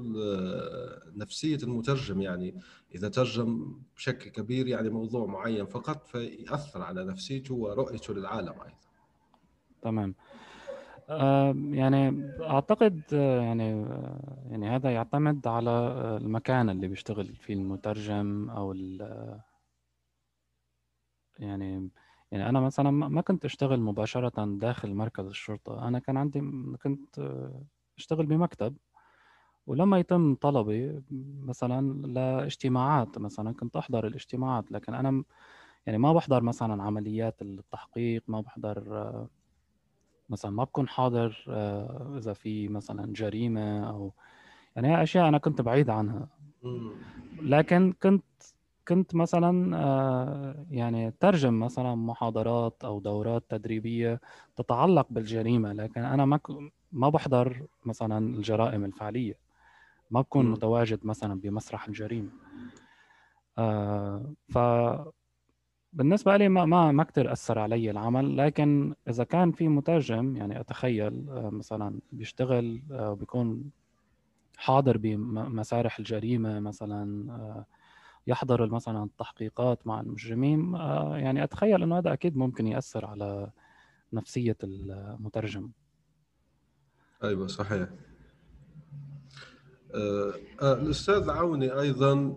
نفسية 1.16 1.58
المترجم 1.62 2.20
يعني. 2.20 2.60
إذا 2.94 3.08
ترجم 3.08 3.78
بشكل 3.96 4.30
كبير 4.30 4.66
يعني 4.66 4.88
موضوع 4.88 5.26
معين 5.26 5.66
فقط 5.66 6.06
فيأثر 6.06 6.82
على 6.82 7.04
نفسيته 7.04 7.54
ورؤيته 7.54 8.14
للعالم 8.14 8.48
أيضا. 8.52 8.76
تمام. 9.82 10.14
يعني 11.74 12.32
أعتقد 12.40 13.02
يعني 13.12 13.86
يعني 14.50 14.68
هذا 14.68 14.90
يعتمد 14.90 15.46
على 15.46 15.70
المكان 16.22 16.70
اللي 16.70 16.88
بيشتغل 16.88 17.26
فيه 17.26 17.54
المترجم 17.54 18.50
أو 18.50 18.74
يعني 21.38 21.90
يعني 22.30 22.48
أنا 22.48 22.60
مثلا 22.60 22.90
ما 22.90 23.20
كنت 23.20 23.44
أشتغل 23.44 23.80
مباشرة 23.80 24.44
داخل 24.44 24.94
مركز 24.94 25.26
الشرطة. 25.26 25.88
أنا 25.88 25.98
كان 25.98 26.16
عندي 26.16 26.40
كنت 26.82 27.40
أشتغل 27.98 28.26
بمكتب. 28.26 28.76
ولما 29.66 29.98
يتم 29.98 30.34
طلبي 30.34 31.02
مثلا 31.42 32.06
لاجتماعات 32.06 33.18
مثلا 33.18 33.54
كنت 33.54 33.76
أحضر 33.76 34.06
الاجتماعات 34.06 34.72
لكن 34.72 34.94
أنا 34.94 35.24
يعني 35.86 35.98
ما 35.98 36.12
بحضر 36.12 36.42
مثلا 36.42 36.82
عمليات 36.82 37.42
التحقيق 37.42 38.22
ما 38.28 38.40
بحضر 38.40 38.82
مثلا 40.28 40.50
ما 40.50 40.64
بكون 40.64 40.88
حاضر 40.88 41.44
إذا 42.18 42.32
في 42.32 42.68
مثلا 42.68 43.12
جريمة 43.12 43.90
أو 43.90 44.12
يعني 44.76 44.88
هي 44.88 45.02
أشياء 45.02 45.28
أنا 45.28 45.38
كنت 45.38 45.60
بعيد 45.60 45.90
عنها. 45.90 46.28
لكن 47.42 47.92
كنت 48.02 48.24
كنت 48.88 49.14
مثلا 49.14 49.76
يعني 50.70 51.10
ترجم 51.20 51.60
مثلا 51.60 51.94
محاضرات 51.94 52.84
أو 52.84 53.00
دورات 53.00 53.44
تدريبية 53.48 54.20
تتعلق 54.56 55.06
بالجريمة 55.10 55.72
لكن 55.72 56.00
أنا 56.04 56.24
ما 56.24 56.40
ما 56.92 57.08
بحضر 57.08 57.66
مثلا 57.84 58.18
الجرائم 58.36 58.84
الفعلية. 58.84 59.49
ما 60.10 60.20
بكون 60.20 60.46
م. 60.46 60.52
متواجد 60.52 61.06
مثلا 61.06 61.40
بمسرح 61.40 61.86
الجريمة. 61.88 62.30
آه 63.58 64.34
ف 64.48 64.58
بالنسبة 65.92 66.36
لي 66.36 66.48
ما 66.48 66.64
ما 66.64 66.92
ما 66.92 67.04
كثير 67.04 67.32
أثر 67.32 67.58
علي 67.58 67.90
العمل 67.90 68.36
لكن 68.36 68.94
إذا 69.08 69.24
كان 69.24 69.52
في 69.52 69.68
مترجم 69.68 70.36
يعني 70.36 70.60
أتخيل 70.60 71.30
آه 71.30 71.50
مثلا 71.50 72.00
بيشتغل 72.12 72.82
آه 72.92 73.14
بيكون 73.14 73.70
حاضر 74.56 74.98
بمسارح 74.98 75.98
الجريمة 75.98 76.60
مثلا 76.60 77.32
آه 77.32 77.66
يحضر 78.26 78.70
مثلا 78.70 79.04
التحقيقات 79.04 79.86
مع 79.86 80.00
المجرمين 80.00 80.74
يعني 81.14 81.44
أتخيل 81.44 81.82
إنه 81.82 81.98
هذا 81.98 82.12
أكيد 82.12 82.36
ممكن 82.36 82.66
يأثر 82.66 83.06
على 83.06 83.50
نفسية 84.12 84.56
المترجم. 84.64 85.70
أيوة 87.24 87.46
صحيح. 87.46 87.88
آه، 89.94 90.34
آه، 90.62 90.72
الأستاذ 90.72 91.30
عوني 91.30 91.80
أيضا 91.80 92.36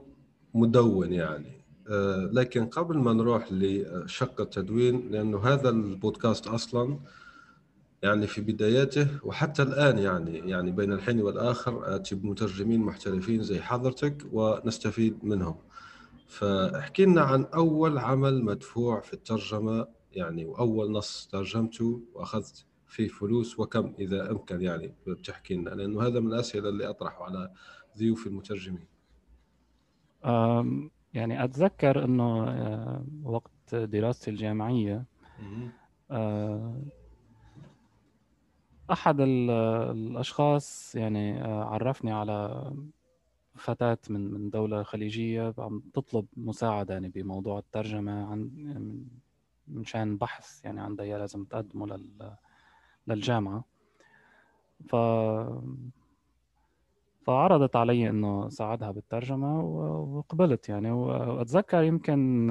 مدون 0.54 1.14
يعني. 1.14 1.64
آه، 1.90 2.30
لكن 2.34 2.66
قبل 2.66 2.98
ما 2.98 3.14
نروح 3.14 3.52
لشق 3.52 4.42
التدوين 4.42 5.12
لأنه 5.12 5.40
هذا 5.40 5.70
البودكاست 5.70 6.48
أصلا 6.48 7.00
يعني 8.04 8.28
في 8.28 8.42
بداياته 8.42 9.08
وحتى 9.24 9.62
الآن 9.62 9.98
يعني 9.98 10.38
يعني 10.38 10.72
بين 10.72 10.94
الحين 10.94 11.22
والآخر 11.22 11.96
آتي 11.96 12.16
بمترجمين 12.16 12.80
محترفين 12.80 13.44
زي 13.44 13.62
حضرتك 13.62 14.24
ونستفيد 14.32 15.18
منهم. 15.24 15.56
فاحكي 16.28 17.06
لنا 17.06 17.22
عن 17.22 17.46
أول 17.46 17.98
عمل 17.98 18.44
مدفوع 18.44 19.00
في 19.02 19.14
الترجمة 19.14 19.88
يعني 20.12 20.46
وأول 20.46 20.92
نص 20.92 21.28
ترجمته 21.32 22.02
وأخذت 22.14 22.66
في 22.94 23.08
فلوس 23.08 23.60
وكم 23.60 23.94
إذا 24.00 24.32
أمكن 24.32 24.62
يعني 24.62 24.94
بتحكي 25.08 25.56
لنا 25.56 25.70
لأنه 25.70 26.02
هذا 26.08 26.20
من 26.20 26.28
الأسئلة 26.28 26.70
اللي 26.70 26.90
أطرحه 26.90 27.24
على 27.24 27.52
ضيوف 27.98 28.28
المترجمين. 28.28 28.88
يعني 31.14 31.44
أتذكر 31.44 32.04
إنه 32.06 32.46
وقت 33.24 33.76
دراستي 33.76 34.32
الجامعية 34.32 35.06
أحد 38.92 39.22
الأشخاص 39.22 40.96
يعني 40.96 41.42
عرفني 41.42 42.12
على 42.12 42.72
فتاة 43.56 43.98
من 44.10 44.34
من 44.34 44.50
دولة 44.50 44.84
خليجية 44.84 45.54
عم 45.58 45.84
تطلب 45.94 46.26
مساعدة 46.38 46.94
يعني 46.94 47.10
بموضوع 47.10 47.60
الترجمة 47.60 48.32
عن 48.32 48.50
من 49.68 49.86
شان 49.86 50.18
بحث 50.18 50.66
يعني 50.66 50.82
عندها 50.82 51.18
لازم 51.18 51.44
تقدمه 51.44 51.88
لل 51.88 52.36
للجامعة. 53.08 53.64
ف 54.90 54.96
فعرضت 57.26 57.76
علي 57.76 58.10
إنه 58.10 58.50
ساعدها 58.50 58.92
بالترجمة 58.92 59.62
وقبلت 60.18 60.70
يعني. 60.70 60.92
وأتذكر 60.92 61.84
يمكن 61.84 62.50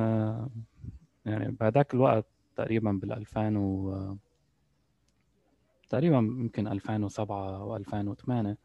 يعني 1.26 1.50
بهذاك 1.60 1.94
الوقت 1.94 2.26
تقريبا 2.56 2.92
بال 2.92 3.12
2000 3.12 3.56
و 3.56 4.16
تقريبا 5.88 6.16
يمكن 6.16 6.68
2007 6.68 7.64
و 7.64 7.76
2008 7.76 8.56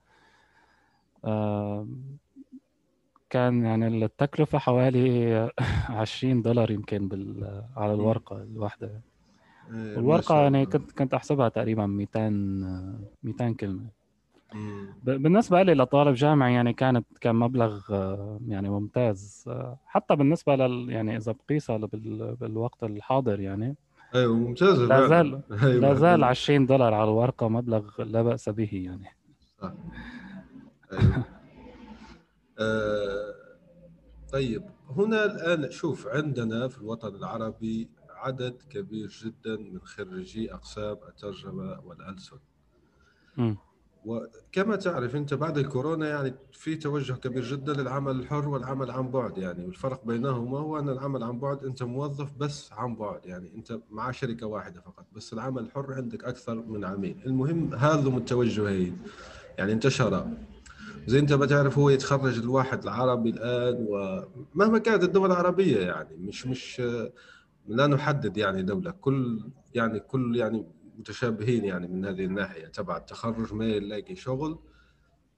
كان 3.30 3.65
يعني 3.65 3.88
التكلفة 3.88 4.58
حوالي 4.58 5.52
20 5.89 6.41
دولار 6.41 6.71
يمكن 6.71 7.08
بال... 7.08 7.63
على 7.76 7.93
الورقة 7.93 8.43
الواحدة. 8.43 9.02
إيه، 9.73 9.97
والورقه 9.97 10.41
يعني 10.41 10.65
كنت 10.65 10.91
كنت 10.91 11.13
أحسبها 11.13 11.49
تقريبا 11.49 11.86
200 11.86 12.30
200 13.23 13.53
كلمة. 13.53 13.97
بالنسبة 15.03 15.63
لي 15.63 15.73
لطالب 15.73 16.13
جامعي 16.15 16.53
يعني 16.53 16.73
كانت 16.73 17.06
كان 17.21 17.36
مبلغ 17.36 17.80
يعني 18.47 18.69
ممتاز. 18.69 19.49
حتى 19.86 20.15
بالنسبة 20.15 20.56
لل 20.56 20.89
يعني 20.89 21.17
إذا 21.17 21.36
بقيسها 21.49 21.77
بالوقت 22.41 22.84
الحاضر 22.84 23.39
يعني. 23.39 23.75
أيوه 24.15 24.36
ممتاز 24.36 24.82
لا 24.82 25.08
زال 25.08 25.41
أيوة. 25.63 25.82
لا 25.82 25.93
زال 25.93 26.23
20 26.23 26.65
دولار 26.65 26.93
على 26.93 27.03
الورقة 27.03 27.47
مبلغ 27.49 28.03
لا 28.03 28.21
بأس 28.21 28.49
به 28.49 28.69
يعني. 28.73 29.08
صح. 29.62 29.73
أيوة. 30.93 31.23
آه 32.60 33.34
طيب 34.34 34.63
هنا 34.97 35.25
الآن 35.25 35.71
شوف 35.71 36.08
عندنا 36.08 36.67
في 36.67 36.77
الوطن 36.77 37.15
العربي 37.15 37.89
عدد 38.17 38.62
كبير 38.69 39.08
جدا 39.23 39.58
من 39.58 39.80
خريجي 39.84 40.53
أقسام 40.53 40.97
الترجمة 41.08 41.80
والألسن. 41.86 42.38
وكما 44.06 44.75
تعرف 44.75 45.15
أنت 45.15 45.34
بعد 45.34 45.58
الكورونا 45.58 46.10
يعني 46.10 46.34
في 46.51 46.75
توجه 46.75 47.13
كبير 47.13 47.43
جدا 47.43 47.73
للعمل 47.73 48.12
الحر 48.19 48.47
والعمل 48.49 48.91
عن 48.91 49.12
بعد 49.12 49.38
يعني 49.38 49.65
والفرق 49.65 50.06
بينهما 50.06 50.60
هو 50.60 50.80
أن 50.80 50.89
العمل 50.89 51.23
عن 51.23 51.39
بعد 51.39 51.65
أنت 51.65 51.84
موظف 51.84 52.34
بس 52.38 52.73
عن 52.73 52.95
بعد 52.95 53.25
يعني 53.25 53.56
أنت 53.56 53.80
مع 53.91 54.12
شركة 54.12 54.47
واحدة 54.47 54.82
فقط 54.82 55.06
بس 55.15 55.34
العمل 55.34 55.62
الحر 55.63 55.93
عندك 55.93 56.23
أكثر 56.23 56.56
من 56.56 56.86
عميل. 56.86 57.21
المهم 57.25 57.73
هذا 57.73 58.10
التوجهين 58.10 58.97
يعني 59.58 59.71
انتشر. 59.73 60.27
زي 61.08 61.19
أنت 61.19 61.34
بتعرف 61.34 61.77
هو 61.80 61.89
يتخرج 61.89 62.39
الواحد 62.39 62.84
العربي 62.84 63.30
الآن 63.30 63.86
ومهما 63.89 64.77
كانت 64.77 65.03
الدول 65.03 65.32
العربية 65.32 65.77
يعني 65.77 66.17
مش 66.17 66.47
مش 66.47 66.82
لا 67.67 67.88
نحدد 67.88 68.38
يعني 68.38 68.63
دولة 68.63 68.91
كل 68.91 69.49
يعني 69.75 69.99
كل 69.99 70.36
يعني 70.36 70.65
متشابهين 70.97 71.65
يعني 71.65 71.88
من 71.88 72.06
هذه 72.06 72.25
الناحية 72.25 72.67
تبع 72.67 72.97
التخرج 72.97 73.53
ما 73.53 73.65
يلاقي 73.65 74.15
شغل. 74.15 74.60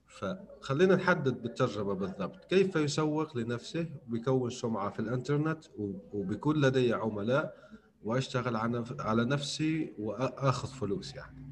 فخلينا 0.07 0.95
نحدد 0.95 1.41
بالترجمه 1.41 1.93
بالضبط. 1.93 2.45
كيف 2.45 2.75
يسوق 2.75 3.37
لنفسه؟ 3.37 3.89
ويكون 4.11 4.49
سمعة 4.49 4.89
في 4.89 4.99
الإنترنت 4.99 5.65
وبيكون 6.13 6.61
لدي 6.61 6.93
عملاء 6.93 7.55
وأشتغل 8.03 8.55
على 8.99 9.25
نفسي 9.25 9.93
وأخذ 9.99 10.67
فلوس 10.67 11.15
يعني. 11.15 11.49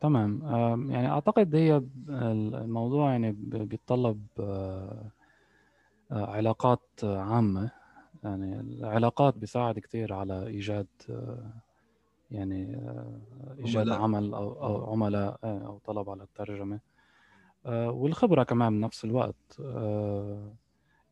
تمام. 0.00 0.42
يعني 0.90 1.10
أعتقد 1.10 1.54
هي 1.54 1.82
الموضوع 2.08 3.10
يعني 3.10 3.32
بيتطلب 3.32 4.26
آه، 4.40 5.10
آه، 6.12 6.26
علاقات 6.26 6.82
عامة. 7.02 7.81
يعني 8.22 8.60
العلاقات 8.60 9.36
بيساعد 9.36 9.78
كثير 9.78 10.12
على 10.12 10.46
إيجاد 10.46 10.86
آه، 11.10 11.52
يعني 12.30 12.80
ايجاد 13.58 13.88
عمل 13.88 14.34
أو 14.34 14.64
أو 14.64 14.92
عملاء 14.92 15.38
أو 15.44 15.78
طلب 15.78 16.10
على 16.10 16.22
الترجمة. 16.22 16.80
والخبرة 17.66 18.42
كمان 18.42 18.80
بنفس 18.80 19.04
الوقت. 19.04 19.60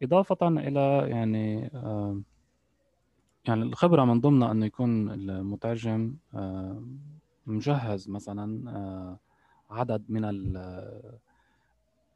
إضافة 0.03 0.49
إلى 0.49 1.09
يعني 1.11 1.71
يعني 3.49 3.63
الخبرة 3.63 4.05
من 4.05 4.21
ضمنها 4.21 4.53
إنه 4.53 4.67
يكون 4.67 5.11
المترجم 5.11 6.17
مجهز 7.47 8.09
مثلا 8.09 8.71
آه، 8.71 9.19
عدد 9.71 10.05
من 10.09 10.25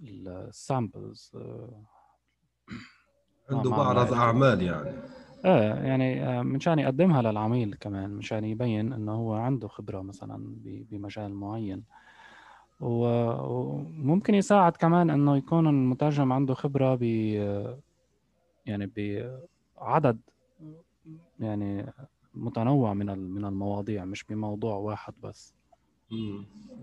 السامبلز 0.00 1.33
آه، 1.35 1.83
عنده 3.50 3.70
معرض 3.70 4.12
أعمال 4.12 4.62
يعني. 4.62 4.90
إيه 5.44 5.74
يعني 5.74 6.24
آه، 6.24 6.42
منشان 6.42 6.78
يقدمها 6.78 7.22
للعميل 7.22 7.74
كمان 7.80 8.11
منشان 8.11 8.44
يبين 8.44 8.92
إنه 8.92 9.12
هو 9.12 9.35
عنده 9.35 9.68
خبرة 9.68 10.02
مثلا 10.02 10.57
بمجال 10.64 11.35
معين. 11.35 11.85
وممكن 12.80 14.35
يساعد 14.35 14.76
كمان 14.76 15.11
إنه 15.11 15.37
يكون 15.37 15.66
المترجم 15.66 16.33
عنده 16.33 16.54
خبرة 16.54 16.94
ب 16.94 17.02
يعني 18.66 18.90
بعدد 19.80 20.18
يعني 21.40 21.92
متنوع 22.35 22.94
من 22.94 23.18
من 23.18 23.44
المواضيع 23.44 24.04
مش 24.04 24.24
بموضوع 24.24 24.74
واحد 24.74 25.14
بس. 25.22 25.54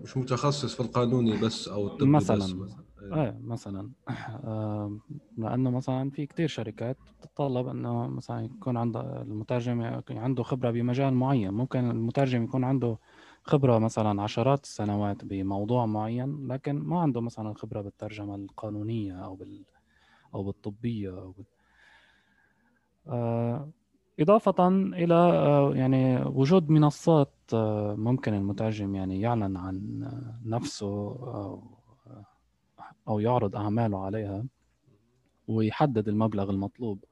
مش 0.02 0.16
متخصص 0.16 0.74
في 0.74 0.80
القانوني 0.80 1.36
بس 1.36 1.68
أو 1.68 1.86
الطبي 1.86 2.10
مثلا. 2.10 2.36
بس 2.36 2.54
مثلا. 2.54 2.84
إيه. 3.02 3.38
مثلا. 3.44 3.90
آه 4.44 4.98
لأنه 5.36 5.70
مثلا 5.70 6.10
في 6.10 6.26
كتير 6.26 6.48
شركات 6.48 6.98
بتتطلب 7.20 7.68
إنه 7.68 8.06
مثلا 8.06 8.40
يكون 8.44 8.76
عند 8.76 8.96
المترجم 8.96 10.02
عنده 10.10 10.42
خبرة 10.42 10.70
بمجال 10.70 11.14
معين. 11.14 11.50
ممكن 11.50 11.90
المترجم 11.90 12.44
يكون 12.44 12.64
عنده 12.64 12.98
خبرة 13.42 13.78
مثلا 13.78 14.22
عشرات 14.22 14.64
السنوات 14.64 15.24
بموضوع 15.24 15.86
معين 15.86 16.48
لكن 16.52 16.76
ما 16.78 17.00
عنده 17.00 17.20
مثلا 17.20 17.54
خبرة 17.54 17.80
بالترجمة 17.80 18.34
القانونية 18.34 19.24
أو 19.24 19.36
بال 19.36 19.64
أو 20.34 20.42
بالطبية 20.42 21.10
أو 21.10 21.32
بال... 21.32 21.44
آه 23.08 23.72
إضافة 24.20 24.68
إلى 24.68 25.14
آه، 25.14 25.74
يعني 25.74 26.22
وجود 26.22 26.70
منصات 26.70 27.34
آه، 27.54 27.94
ممكن 27.98 28.34
المترجم 28.34 28.94
يعني 28.94 29.20
يعلن 29.20 29.56
عن 29.56 30.04
نفسه 30.44 30.86
أو 30.86 31.81
أو 33.08 33.20
يعرض 33.20 33.56
أعماله 33.56 34.04
عليها 34.04 34.44
ويحدد 35.48 36.08
المبلغ 36.08 36.50
المطلوب. 36.50 37.04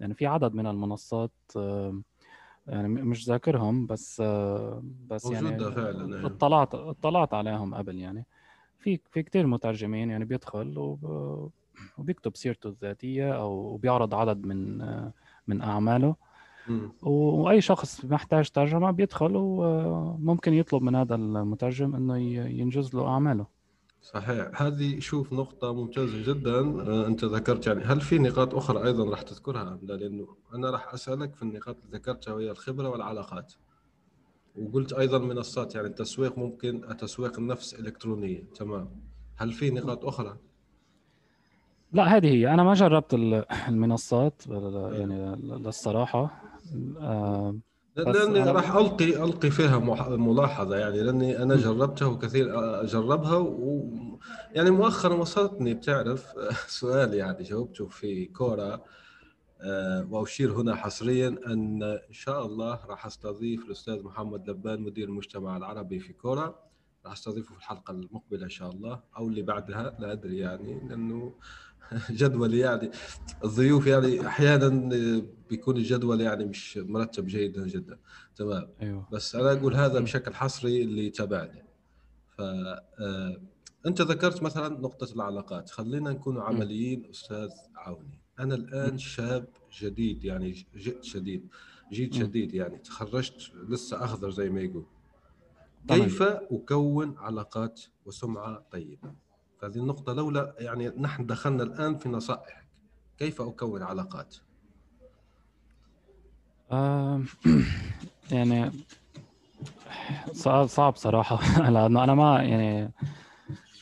يعني 0.00 0.14
في 0.14 0.26
عدد 0.26 0.54
من 0.54 0.66
المنصات 0.66 1.30
آه، 1.56 2.00
يعني 2.66 2.88
مش 2.88 3.28
ذاكرهم 3.28 3.86
بس 3.86 4.20
بس 5.10 5.30
يعني 5.30 5.58
فعلا 5.58 6.18
إيه. 6.18 6.26
اطلعت 6.26 6.74
اطلعت 6.74 7.34
عليهم 7.34 7.74
قبل 7.74 7.98
يعني. 7.98 8.26
في 8.78 9.00
في 9.10 9.22
كثير 9.22 9.46
مترجمين 9.46 10.10
يعني 10.10 10.24
بيدخل 10.24 10.98
وبيكتب 11.98 12.36
سيرته 12.36 12.68
الذاتية 12.68 13.36
أو 13.36 13.76
بيعرض 13.76 14.14
عدد 14.14 14.46
من 14.46 14.78
من 15.46 15.62
أعماله. 15.62 16.16
وأي 17.02 17.60
شخص 17.60 18.04
محتاج 18.04 18.50
ترجمة 18.50 18.90
بيدخل 18.90 19.32
وممكن 19.34 20.54
يطلب 20.54 20.82
من 20.82 20.94
هذا 20.94 21.14
المترجم 21.14 21.94
إنه 21.94 22.18
ينجز 22.60 22.94
له 22.94 23.08
أعماله. 23.08 23.46
صحيح. 24.12 24.62
هذه 24.62 24.98
شوف 25.00 25.32
نقطة 25.32 25.74
ممتازة 25.74 26.32
جدا. 26.32 26.58
آه، 26.58 27.06
أنت 27.06 27.24
ذكرت 27.24 27.66
يعني 27.66 27.84
هل 27.84 28.00
في 28.00 28.18
نقاط 28.18 28.54
أخرى 28.54 28.84
أيضا 28.84 29.10
راح 29.10 29.22
تذكرها 29.22 29.62
أم 29.62 29.80
لا؟ 29.82 29.94
لأنه 29.94 30.36
أنا 30.54 30.70
راح 30.70 30.94
أسألك 30.94 31.34
في 31.34 31.42
النقاط 31.42 31.76
اللي 31.84 31.98
ذكرتها 31.98 32.34
وهي 32.34 32.50
الخبرة 32.50 32.88
والعلاقات. 32.88 33.52
وقلت 34.58 34.92
أيضا 34.92 35.18
منصات 35.18 35.74
يعني 35.74 35.86
التسويق 35.86 36.38
ممكن 36.38 36.96
تسويق 36.98 37.38
النفس 37.38 37.74
إلكترونية. 37.74 38.44
تمام. 38.54 38.88
هل 39.36 39.52
في 39.52 39.70
نقاط 39.70 40.04
أخرى؟ 40.04 40.36
لا 41.92 42.16
هذه 42.16 42.26
هي. 42.26 42.54
أنا 42.54 42.62
ما 42.62 42.74
جربت 42.74 43.14
المنصات 43.68 44.42
يعني 44.92 45.36
للصراحة. 45.36 46.42
لأني 47.96 48.50
راح 48.50 48.74
القي 48.74 49.24
ألقي 49.24 49.50
فيها 49.50 49.78
ملاحظة 50.16 50.76
يعني 50.76 51.00
لأني 51.02 51.42
أنا 51.42 51.56
جربتها 51.56 52.06
وكثير 52.06 52.58
آه، 52.58 52.84
جربها 52.84 53.36
و 53.36 53.90
يعني 54.52 54.70
مؤخرا 54.70 55.14
وصلتني 55.14 55.74
بتعرف؟ 55.74 56.26
سؤال 56.80 57.14
يعني 57.14 57.42
جاوبته 57.42 57.86
في 57.86 58.26
كورا 58.26 58.80
آه، 59.60 60.06
وأشير 60.10 60.52
هنا 60.52 60.74
حصريا 60.74 61.28
أن 61.46 61.82
إن 61.82 62.12
شاء 62.12 62.46
الله 62.46 62.80
راح 62.86 63.06
أستضيف 63.06 63.64
الأستاذ 63.64 64.02
محمد 64.02 64.50
لبان 64.50 64.80
مدير 64.80 65.08
المجتمع 65.08 65.56
العربي 65.56 65.98
في 65.98 66.12
كورا 66.12 66.54
راح 67.04 67.12
أستضيفه 67.12 67.52
في 67.54 67.58
الحلقة 67.58 67.90
المقبلة 67.90 68.44
إن 68.44 68.50
شاء 68.50 68.70
الله 68.70 69.00
أو 69.16 69.28
اللي 69.28 69.42
بعدها 69.42 69.96
لا 69.98 70.12
أدري 70.12 70.38
يعني 70.38 70.88
لأنه 70.88 71.34
جدول 72.10 72.54
يعني. 72.54 72.90
الضيوف 73.44 73.86
يعني 73.86 74.26
أحيانا 74.26 74.68
بيكون 75.50 75.76
الجدول 75.76 76.20
يعني 76.20 76.44
مش 76.44 76.76
مرتب 76.76 77.26
جيدا 77.26 77.66
جدا. 77.66 77.98
تمام. 78.36 78.68
أيوه. 78.82 79.08
بس 79.12 79.34
أنا 79.36 79.52
أقول 79.52 79.74
هذا 79.74 80.00
بشكل 80.00 80.34
حصري 80.34 80.82
اللي 80.82 81.10
تابعني 81.10 81.64
ف 82.36 82.40
آه، 82.40 83.40
أنت 83.86 84.02
ذكرت 84.02 84.42
مثلا 84.42 84.68
نقطة 84.68 85.14
العلاقات. 85.14 85.70
خلينا 85.70 86.10
نكون 86.10 86.38
عمليين 86.38 87.10
أستاذ 87.10 87.50
عوني. 87.76 88.20
أنا 88.40 88.54
الآن 88.54 88.98
شاب 88.98 89.48
جديد 89.80 90.24
يعني 90.24 90.66
جئت 90.76 91.04
شديد 91.04 91.48
جيت 91.92 92.14
شديد 92.14 92.54
يعني. 92.54 92.78
تخرجت 92.78 93.52
لسه 93.68 94.04
أخضر 94.04 94.30
زي 94.30 94.50
ما 94.50 94.60
يقول. 94.60 94.84
كيف 95.88 96.22
أكون 96.22 97.16
علاقات 97.18 97.80
وسمعة 98.06 98.66
طيبة؟ 98.70 99.25
هذه 99.66 99.76
النقطة 99.76 100.12
لولا 100.12 100.54
يعني 100.58 100.88
نحن 100.88 101.26
دخلنا 101.26 101.62
الآن 101.62 101.96
في 101.96 102.08
نصائح 102.08 102.64
كيف 103.18 103.40
أكون 103.40 103.82
علاقات؟ 103.82 104.36
آه 106.70 107.22
يعني 108.32 108.70
صعب 110.32 110.66
صعب 110.66 110.96
صراحة. 110.96 111.38
لأنه 111.70 112.04
أنا 112.04 112.14
ما 112.14 112.42
يعني 112.42 112.92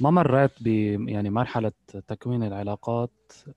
ما 0.00 0.10
مريت 0.10 0.50
ب 0.60 0.66
يعني 1.08 1.30
مرحلة 1.30 1.72
تكوين 2.06 2.42
العلاقات 2.42 3.12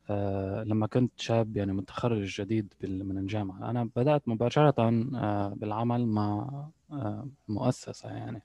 آه 0.09 0.63
لما 0.63 0.87
كنت 0.87 1.11
شاب 1.19 1.57
يعني 1.57 1.73
متخرج 1.73 2.41
جديد 2.41 2.73
من 2.83 3.17
الجامعة. 3.17 3.69
أنا 3.69 3.89
بدأت 3.95 4.27
مباشرة 4.27 4.75
آه 5.15 5.53
بالعمل 5.55 6.07
مع 6.07 6.49
آه 6.91 7.27
مؤسسة 7.47 8.09
يعني. 8.09 8.41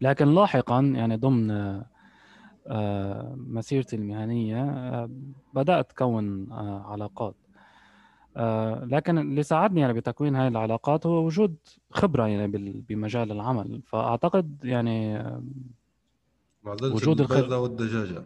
لكن 0.00 0.34
لاحقا 0.34 0.80
يعني 0.80 1.16
ضمن 1.16 1.50
مسيرتي 3.36 3.96
المهنية 3.96 4.62
آه، 4.62 5.10
بدأت 5.54 5.90
أكون 5.90 6.52
آه، 6.52 6.84
علاقات. 6.86 7.34
لكن 8.82 9.18
اللي 9.18 9.42
ساعدني 9.42 9.80
يعني 9.80 9.92
بتكوين 9.92 10.36
هاي 10.36 10.48
العلاقات 10.48 11.06
هو 11.06 11.26
وجود 11.26 11.56
خبرة 11.90 12.26
يعني 12.26 12.46
بمجال 12.88 13.32
العمل. 13.32 13.82
فأعتقد 13.86 14.64
يعني 14.64 15.24
وجود 16.64 17.20
الخبرة 17.20 17.58
والدجاجة. 17.58 18.22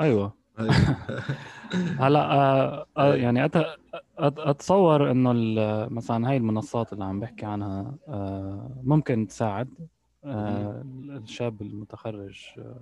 أيوة. 0.00 0.32
هلأ 2.00 2.32
آه 2.32 2.86
آه 2.96 3.14
يعني 3.14 3.44
أت... 3.44 3.56
أتصور 4.18 5.10
إنه 5.10 5.32
مثلا 5.90 6.28
هاي 6.30 6.36
المنصات 6.36 6.92
اللي 6.92 7.04
عم 7.04 7.20
بحكي 7.20 7.46
عنها 7.46 7.94
آه 8.08 8.80
ممكن 8.84 9.26
تساعد. 9.26 9.68
آه 9.80 9.97
الشاب 10.24 11.62
المتخرج 11.62 12.54
آه، 12.58 12.80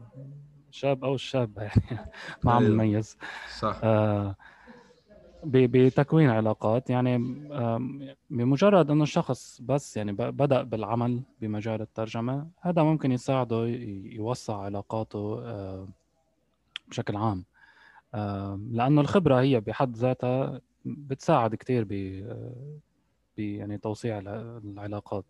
شاب 0.70 1.04
أو 1.04 1.14
الشاب 1.14 1.58
يعني 1.58 2.10
ما 2.44 2.52
عم 2.52 2.64
نميز 2.64 3.16
صح. 3.58 3.80
آه 3.84 4.36
بتكوين 5.44 6.30
علاقات 6.30 6.90
يعني 6.90 7.18
بمجرد 8.30 8.90
إنه 8.90 9.02
الشخص 9.02 9.60
بس 9.60 9.96
يعني 9.96 10.12
بدأ 10.12 10.62
بالعمل 10.62 11.22
بمجال 11.40 11.80
الترجمة 11.80 12.50
هذا 12.60 12.82
ممكن 12.82 13.12
يساعده 13.12 13.66
يوسع 14.04 14.56
علاقاته 14.56 15.40
آه، 15.44 15.88
بشكل 16.88 17.16
عام. 17.16 17.44
لأنه 18.70 19.00
الخبرة 19.00 19.40
هي 19.40 19.60
بحد 19.60 19.96
ذاتها 19.96 20.60
بتساعد 20.84 21.54
كثير 21.54 21.84
ب 21.84 21.92
يعني 23.38 23.78
توسيع 23.78 24.18
العلاقات. 24.18 25.24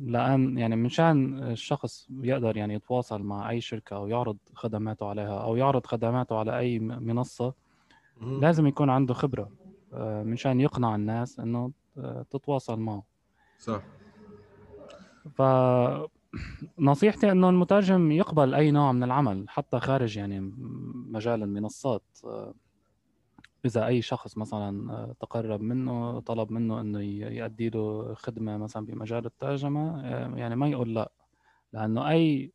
لأن 0.00 0.58
يعني 0.58 0.76
منشان 0.76 1.42
الشخص 1.42 2.06
يقدر 2.10 2.56
يعني 2.56 2.74
يتواصل 2.74 3.22
مع 3.22 3.50
أي 3.50 3.60
شركة 3.60 3.96
أو 3.96 4.06
يعرض 4.06 4.36
خدماته 4.54 5.08
عليها 5.08 5.42
أو 5.42 5.56
يعرض 5.56 5.86
خدماته 5.86 6.38
على 6.38 6.58
أي 6.58 6.78
منصة 6.78 7.54
لازم 8.40 8.66
يكون 8.66 8.90
عنده 8.90 9.14
خبرة 9.14 9.50
آه، 9.92 10.22
منشان 10.22 10.60
يقنع 10.60 10.94
الناس 10.94 11.40
إنه 11.40 11.72
تتواصل 12.30 12.78
معه. 12.80 13.02
صح. 13.58 13.82
ف 15.34 15.42
نصيحتي 16.78 17.32
إنه 17.32 17.48
المترجم 17.48 18.12
يقبل 18.12 18.54
أي 18.54 18.70
نوع 18.70 18.92
من 18.92 19.02
العمل 19.02 19.44
حتى 19.48 19.80
خارج 19.80 20.16
يعني 20.16 20.40
مجال 20.94 21.42
المنصات 21.42 22.02
آه، 22.24 22.54
إذا 23.64 23.86
أي 23.86 24.02
شخص 24.02 24.38
مثلا 24.38 24.92
آه، 24.92 25.16
تقرب 25.20 25.60
منه 25.60 26.20
طلب 26.20 26.52
منه 26.52 26.80
إنه 26.80 27.00
يؤدي 27.00 27.70
له 27.70 28.14
خدمة 28.14 28.56
مثلا 28.56 28.86
بمجال 28.86 29.26
الترجمة 29.26 30.02
يعني 30.38 30.56
ما 30.56 30.68
يقول 30.68 30.94
لأ 30.94 31.12
لأنه 31.72 32.10
أي 32.10 32.52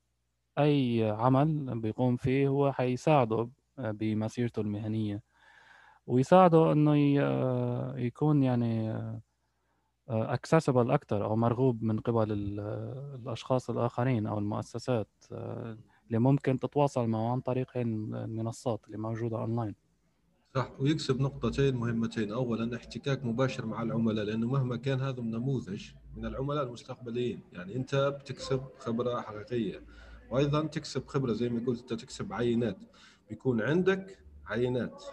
أي 0.59 1.11
عمل 1.11 1.79
بيقوم 1.81 2.17
فيه 2.17 2.47
هو 2.47 2.71
حيساعده 2.71 3.49
بمسيرته 3.77 4.59
المهنية. 4.61 5.23
ويساعده 6.07 6.71
إنه 6.71 6.95
يكون 7.97 8.43
يعني 8.43 8.93
اكسسبل 10.09 10.91
أكثر 10.91 11.25
أو 11.25 11.35
مرغوب 11.35 11.83
من 11.83 11.99
قبل 11.99 12.31
الأشخاص 12.31 13.69
الآخرين 13.69 14.27
أو 14.27 14.39
المؤسسات 14.39 15.09
اللي 16.07 16.19
ممكن 16.19 16.59
تتواصل 16.59 17.07
معه 17.07 17.31
عن 17.31 17.41
طريق 17.41 17.71
المنصات 17.77 18.85
اللي 18.87 18.97
موجودة 18.97 19.37
اونلاين 19.37 19.75
صح 20.55 20.71
ويكسب 20.79 21.21
نقطتين 21.21 21.75
مهمتين. 21.75 22.31
اولا 22.31 22.75
احتكاك 22.75 23.25
مباشر 23.25 23.65
مع 23.65 23.81
العملاء 23.81 24.25
لأنه 24.25 24.47
مهما 24.47 24.75
كان 24.75 25.01
هذا 25.01 25.21
نموذج 25.21 25.83
من 26.17 26.25
العملاء 26.25 26.63
المستقبليين. 26.63 27.39
يعني 27.53 27.75
أنت 27.75 27.95
بتكسب 27.95 28.61
خبرة 28.79 29.21
حقيقية 29.21 29.83
وأيضا 30.31 30.67
تكسب 30.67 31.07
خبرة 31.07 31.33
زي 31.33 31.49
ما 31.49 31.65
قلت 31.65 31.91
أنت 31.91 32.01
تكسب 32.01 32.33
عينات. 32.33 32.77
بيكون 33.29 33.61
عندك 33.61 34.17
عينات. 34.45 35.03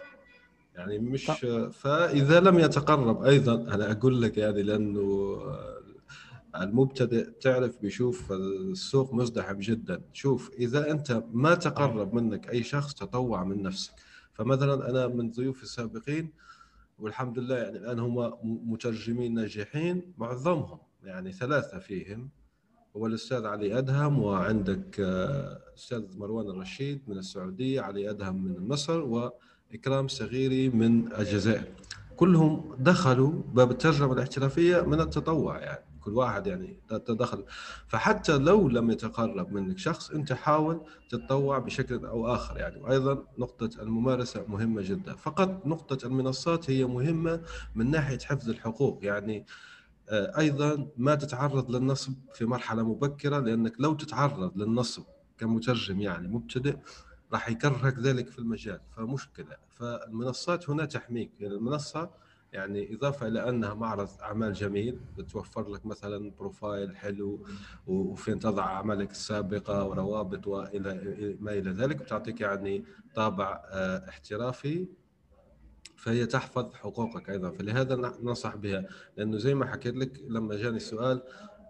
يعني 0.75 0.99
مش 0.99 1.31
فإذا 1.71 2.39
لم 2.39 2.59
يتقرب 2.59 3.23
أيضا 3.23 3.53
أنا 3.53 3.91
أقول 3.91 4.21
لك 4.21 4.37
يعني 4.37 4.63
لأنه 4.63 5.37
المبتدئ 6.55 7.29
تعرف 7.29 7.81
بيشوف 7.81 8.31
السوق 8.31 9.13
مزدحم 9.13 9.59
جدا. 9.59 10.01
شوف 10.13 10.51
إذا 10.59 10.91
أنت 10.91 11.23
ما 11.33 11.55
تقرب 11.55 12.13
منك 12.13 12.49
أي 12.49 12.63
شخص 12.63 12.93
تطوع 12.93 13.43
من 13.43 13.63
نفسك. 13.63 13.93
فمثلا 14.33 14.89
أنا 14.89 15.07
من 15.07 15.31
ضيوف 15.31 15.63
السابقين 15.63 16.29
والحمد 16.99 17.39
لله 17.39 17.57
يعني 17.57 17.77
الآن 17.77 17.99
هم 17.99 18.33
مترجمين 18.43 19.33
ناجحين 19.33 20.13
معظمهم 20.17 20.79
يعني 21.03 21.31
ثلاثة 21.31 21.79
فيهم. 21.79 22.29
هو 22.97 23.07
الأستاذ 23.07 23.45
علي 23.45 23.77
أدهم 23.77 24.19
وعندك 24.19 24.99
أستاذ 25.77 26.17
مروان 26.17 26.49
الرشيد 26.49 27.01
من 27.07 27.17
السعودية 27.17 27.81
علي 27.81 28.09
أدهم 28.09 28.43
من 28.43 28.67
مصر 28.67 29.29
إكرام 29.73 30.07
صغيري 30.07 30.69
من 30.69 31.13
الجزائر. 31.13 31.67
كلهم 32.17 32.75
دخلوا 32.79 33.31
باب 33.53 33.71
الترجمة 33.71 34.13
الاحترافية 34.13 34.81
من 34.81 35.01
التطوع 35.01 35.59
يعني. 35.59 35.92
كل 36.05 36.11
واحد 36.11 36.47
يعني 36.47 36.79
تدخل 36.89 37.45
فحتى 37.87 38.37
لو 38.37 38.69
لم 38.69 38.91
يتقرب 38.91 39.53
منك 39.53 39.77
شخص 39.77 40.11
أنت 40.11 40.33
حاول 40.33 40.81
تتطوع 41.09 41.57
بشكل 41.59 42.05
أو 42.05 42.33
آخر 42.33 42.57
يعني. 42.57 42.81
وأيضا 42.81 43.23
نقطة 43.37 43.81
الممارسة 43.81 44.45
مهمة 44.47 44.81
جدا. 44.81 45.15
فقط 45.15 45.65
نقطة 45.65 46.07
المنصات 46.07 46.69
هي 46.69 46.85
مهمة 46.85 47.41
من 47.75 47.91
ناحية 47.91 48.19
حفظ 48.19 48.49
الحقوق 48.49 48.99
يعني. 49.05 49.45
آه، 50.09 50.37
أيضا 50.39 50.87
ما 50.97 51.15
تتعرض 51.15 51.71
للنصب 51.75 52.13
في 52.33 52.45
مرحلة 52.45 52.83
مبكرة 52.83 53.39
لأنك 53.39 53.73
لو 53.79 53.93
تتعرض 53.93 54.57
للنصب 54.57 55.03
كمترجم 55.37 56.01
يعني 56.01 56.27
مبتدئ 56.27 56.77
راح 57.33 57.49
يكرهك 57.49 57.99
ذلك 57.99 58.27
في 58.27 58.39
المجال. 58.39 58.79
فمشكلة. 58.97 59.55
فالمنصات 59.69 60.69
هنا 60.69 60.85
تحميك. 60.85 61.31
يعني 61.39 61.53
المنصة 61.53 62.09
يعني 62.53 62.95
إضافة 62.95 63.27
إلى 63.27 63.49
أنها 63.49 63.73
معرض 63.73 64.09
أعمال 64.21 64.53
جميل 64.53 64.99
بتوفر 65.17 65.69
لك 65.69 65.85
مثلا 65.85 66.31
بروفايل 66.31 66.97
حلو 66.97 67.45
وفين 67.87 68.39
تضع 68.39 68.63
أعمالك 68.63 69.11
السابقة 69.11 69.85
وروابط 69.87 70.47
والى 70.47 71.37
ما 71.39 71.51
إلى 71.53 71.71
ذلك 71.71 71.95
بتعطيك 71.95 72.41
يعني 72.41 72.85
طابع 73.15 73.61
آه، 73.71 74.09
احترافي 74.09 74.87
فهي 75.95 76.25
تحفظ 76.25 76.73
حقوقك 76.73 77.29
أيضا. 77.29 77.51
فلهذا 77.51 77.95
ننصح 77.95 78.55
بها. 78.55 78.85
لأنه 79.17 79.37
زي 79.37 79.55
ما 79.55 79.65
حكيت 79.65 79.95
لك 79.95 80.21
لما 80.29 80.55
جاني 80.55 80.77
السؤال 80.77 81.23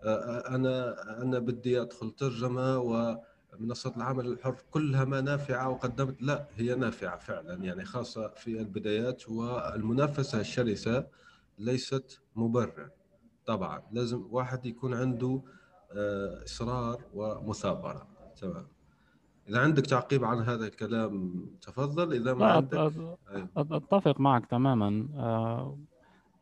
آه، 0.03 0.55
أنا 0.55 0.95
أنا 1.21 1.39
بدي 1.39 1.81
أدخل 1.81 2.11
ترجمة 2.11 2.79
و 2.79 3.17
منصات 3.59 3.97
العمل 3.97 4.27
الحر 4.27 4.55
كلها 4.71 5.05
ما 5.05 5.21
نافعة 5.21 5.69
وقدمت 5.69 6.21
لا 6.21 6.47
هي 6.55 6.75
نافعة 6.75 7.17
فعلا. 7.17 7.63
يعني 7.63 7.85
خاصة 7.85 8.27
في 8.27 8.59
البدايات 8.59 9.29
والمنافسة 9.29 10.39
الشرسة 10.39 11.07
ليست 11.59 12.21
مبرر 12.35 12.89
طبعا 13.45 13.81
لازم 13.91 14.27
واحد 14.31 14.65
يكون 14.65 14.93
عنده 14.93 15.41
آه، 15.91 16.43
إصرار 16.43 17.01
ومثابرة. 17.13 18.07
تمام. 18.41 18.67
إذا 19.49 19.59
عندك 19.59 19.85
تعقيب 19.85 20.23
عن 20.25 20.37
هذا 20.39 20.67
الكلام 20.67 21.45
تفضل. 21.61 22.13
إذا 22.13 22.33
ما 22.33 22.45
عندك 22.45 22.77
أيوه. 22.77 23.17
أتفق 23.57 24.19
معك 24.19 24.45
تماما. 24.45 25.07
آه، 25.15 25.77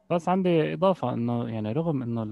بس 0.10 0.30
عندي 0.30 0.74
إضافة 0.74 1.14
إنه 1.14 1.50
يعني 1.50 1.72
رغم 1.72 2.02
إنه 2.04 2.24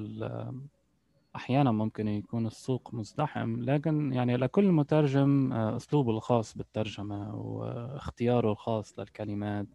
أحيانا 1.35 1.71
ممكن 1.71 2.07
يكون 2.07 2.47
السوق 2.47 2.93
مزدحم 2.93 3.63
لكن 3.63 4.13
يعني 4.13 4.37
لكل 4.37 4.71
مترجم 4.71 5.53
آه، 5.53 5.75
أسلوبه 5.75 6.11
الخاص 6.11 6.57
بالترجمة 6.57 7.35
واختياره 7.35 8.51
الخاص 8.51 8.99
للكلمات. 8.99 9.67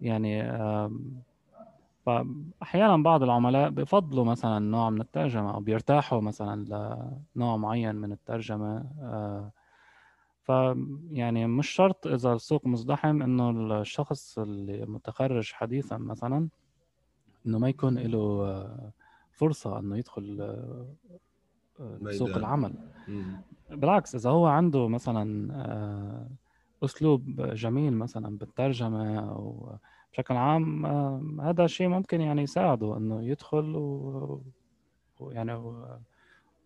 يعني 0.00 0.42
فأحيانا 2.06 2.96
بعض 2.96 3.22
العملاء 3.22 3.70
بفضلوا 3.70 4.24
مثلا 4.24 4.58
نوع 4.58 4.90
من 4.90 5.00
الترجمة 5.00 5.54
أو 5.54 5.60
بيرتاحوا 5.60 6.20
مثلا 6.20 6.64
لنوع 7.36 7.56
معين 7.56 7.94
من 7.94 8.12
الترجمة 8.12 8.76
آه، 9.00 9.52
ف 10.42 10.52
يعني 11.10 11.46
مش 11.46 11.68
شرط 11.68 12.06
إذا 12.06 12.32
السوق 12.32 12.66
مزدحم 12.66 13.22
إنه 13.22 13.80
الشخص 13.80 14.38
اللي 14.38 14.86
متخرج 14.86 15.52
حديثا 15.52 15.96
مثلا 15.98 16.48
إنه 17.46 17.58
ما 17.58 17.68
يكون 17.68 17.98
له 17.98 18.18
آه، 18.18 18.92
فرصة 19.32 19.78
إنه 19.78 19.98
يدخل 19.98 20.38
آه، 20.40 20.94
آه، 21.80 22.10
سوق 22.10 22.36
العمل. 22.36 22.74
بالعكس 23.70 24.14
إذا 24.14 24.30
هو 24.30 24.46
عنده 24.46 24.88
مثلا 24.88 25.54
آه، 25.54 26.30
أسلوب 26.84 27.40
جميل 27.40 27.92
مثلا 27.92 28.38
بالترجمة 28.38 29.30
أو 29.30 29.76
بشكل 30.12 30.34
عام 30.34 30.86
هذا 31.40 31.64
الشيء 31.64 31.88
ممكن 31.88 32.20
يعني 32.20 32.42
يساعده 32.42 32.96
إنه 32.96 33.22
يدخل 33.22 33.74
ويعني 35.20 35.74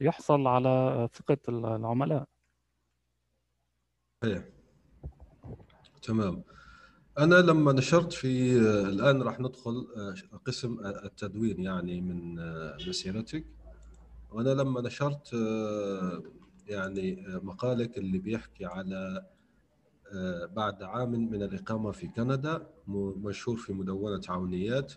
يحصل 0.01 0.47
على 0.47 1.09
ثقة 1.13 1.39
العملاء. 1.49 2.29
صحيح 4.25 4.45
تمام. 6.03 6.45
أنا 7.19 7.35
لما 7.35 7.73
نشرت 7.73 8.13
في 8.13 8.59
الآن 8.89 9.23
راح 9.23 9.41
ندخل 9.41 9.87
آه، 9.97 10.37
قسم 10.47 10.79
التدوين 10.87 11.61
يعني 11.61 12.01
من 12.01 12.39
آه، 12.39 12.77
مسيرتك 12.89 13.45
وأنا 14.31 14.51
لما 14.51 14.81
نشرت 14.81 15.35
آه، 15.35 16.23
يعني 16.67 17.25
مقالك 17.43 17.99
اللي 17.99 18.19
بيحكي 18.19 18.65
على 18.65 19.27
بعد 20.57 20.83
عام 20.83 21.11
من 21.11 21.43
الإقامة 21.43 21.93
في 21.93 22.07
كندا 22.09 22.67
مشهور 22.89 23.57
في 23.57 23.73
مدونة 23.73 24.21
عونيات 24.29 24.93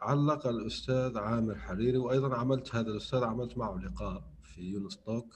علق 0.00 0.46
الأستاذ 0.46 1.18
عامر 1.18 1.54
حريري 1.54 1.98
وأيضا 1.98 2.36
عملت 2.36 2.74
هذا 2.74 2.88
الأستاذ 2.88 3.24
عملت 3.24 3.58
معه 3.58 3.78
لقاء 3.84 4.24
في 4.42 4.62
يونس 4.62 4.96
توك. 4.96 5.34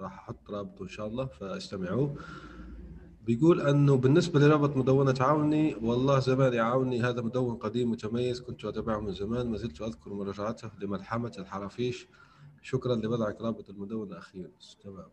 راح 0.00 0.18
أحط 0.18 0.50
رابطه 0.50 0.82
إن 0.82 0.88
شاء 0.88 1.06
الله 1.06 1.26
فاستمعوه 1.26 2.16
بيقول 3.28 3.60
أنه 3.60 3.96
بالنسبة 3.96 4.40
لرابط 4.40 4.76
مدونة 4.76 5.14
عوني 5.20 5.74
والله 5.74 6.18
زمان 6.18 6.52
يا 6.52 6.62
عوني 6.62 7.02
هذا 7.02 7.22
مدون 7.22 7.56
قديم 7.56 7.90
متميز 7.90 8.40
كنت 8.40 8.64
أتابعه 8.64 9.00
من 9.00 9.12
زمان 9.12 9.50
ما 9.50 9.56
زلت 9.56 9.82
أذكر 9.82 10.12
مراجعته 10.14 10.70
لملحمة 10.80 11.32
الحرافيش. 11.38 12.08
شكرا 12.62 12.94
لوضعك 12.94 13.40
رابط 13.40 13.70
المدونة 13.70 14.18
أخيرا 14.18 14.50
تمام. 14.84 15.08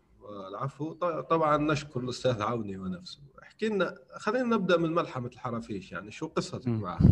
العفو 0.49 0.93
طبعا 1.29 1.57
نشكر 1.57 1.99
الأستاذ 1.99 2.41
عوني 2.41 2.77
ونفسه 2.77 3.19
احكي 3.43 3.69
لنا 3.69 3.95
خلينا 4.17 4.55
نبدأ 4.55 4.77
من 4.77 4.93
ملحمة 4.93 5.27
الحرافيش 5.27 5.91
يعني 5.91 6.11
شو 6.11 6.27
قصتك 6.27 6.67
معها 6.67 6.99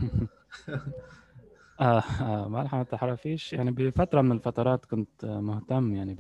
آه 1.79 2.03
آه 2.21 2.47
ملحمة 2.49 2.85
الحرافيش 2.93 3.53
يعني 3.53 3.71
بفترة 3.71 4.21
من 4.21 4.31
الفترات 4.31 4.85
كنت 4.85 5.25
مهتم 5.25 5.95
يعني 5.95 6.15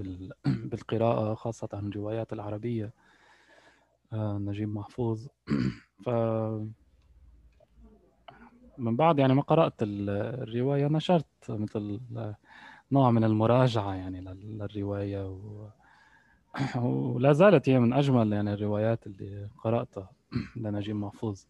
بالقراءة 0.45 1.33
خاصة 1.33 1.69
الروايات 1.73 2.33
العربية. 2.33 2.93
نجيب 4.15 4.75
محفوظ. 4.75 5.27
ف 6.05 6.09
من 8.77 8.95
بعد 8.95 9.19
يعني 9.19 9.33
ما 9.33 9.41
قرأت 9.41 9.73
الرواية 9.81 10.87
نشرت 10.87 11.25
مثل 11.49 11.99
نوع 12.91 13.11
من 13.11 13.23
المراجعة 13.23 13.93
يعني 13.93 14.21
للرواية 14.21 15.29
و... 15.29 15.67
ولا 17.15 17.33
زالت 17.33 17.69
هي 17.69 17.79
من 17.79 17.93
أجمل 17.93 18.33
يعني 18.33 18.53
الروايات 18.53 19.07
اللي 19.07 19.49
قرأتها 19.63 20.11
لنجيب 20.55 20.95
محفوظ. 20.95 21.43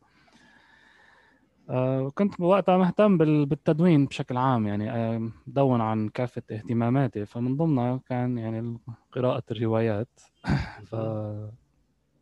آه، 1.70 2.10
كنت 2.16 2.40
وقتها 2.40 2.78
مهتم 2.78 3.18
بالتدوين 3.18 4.06
بشكل 4.06 4.38
عام 4.38 4.68
يعني 4.68 4.92
آه، 4.92 5.32
دون 5.48 5.82
عن 5.82 6.10
كافة 6.10 6.42
اهتماماتي. 6.52 7.26
فمن 7.26 7.58
ضمنها 7.58 8.00
كان 8.06 8.38
يعني 8.38 8.78
قراءة 9.12 9.44
الروايات. 9.52 10.20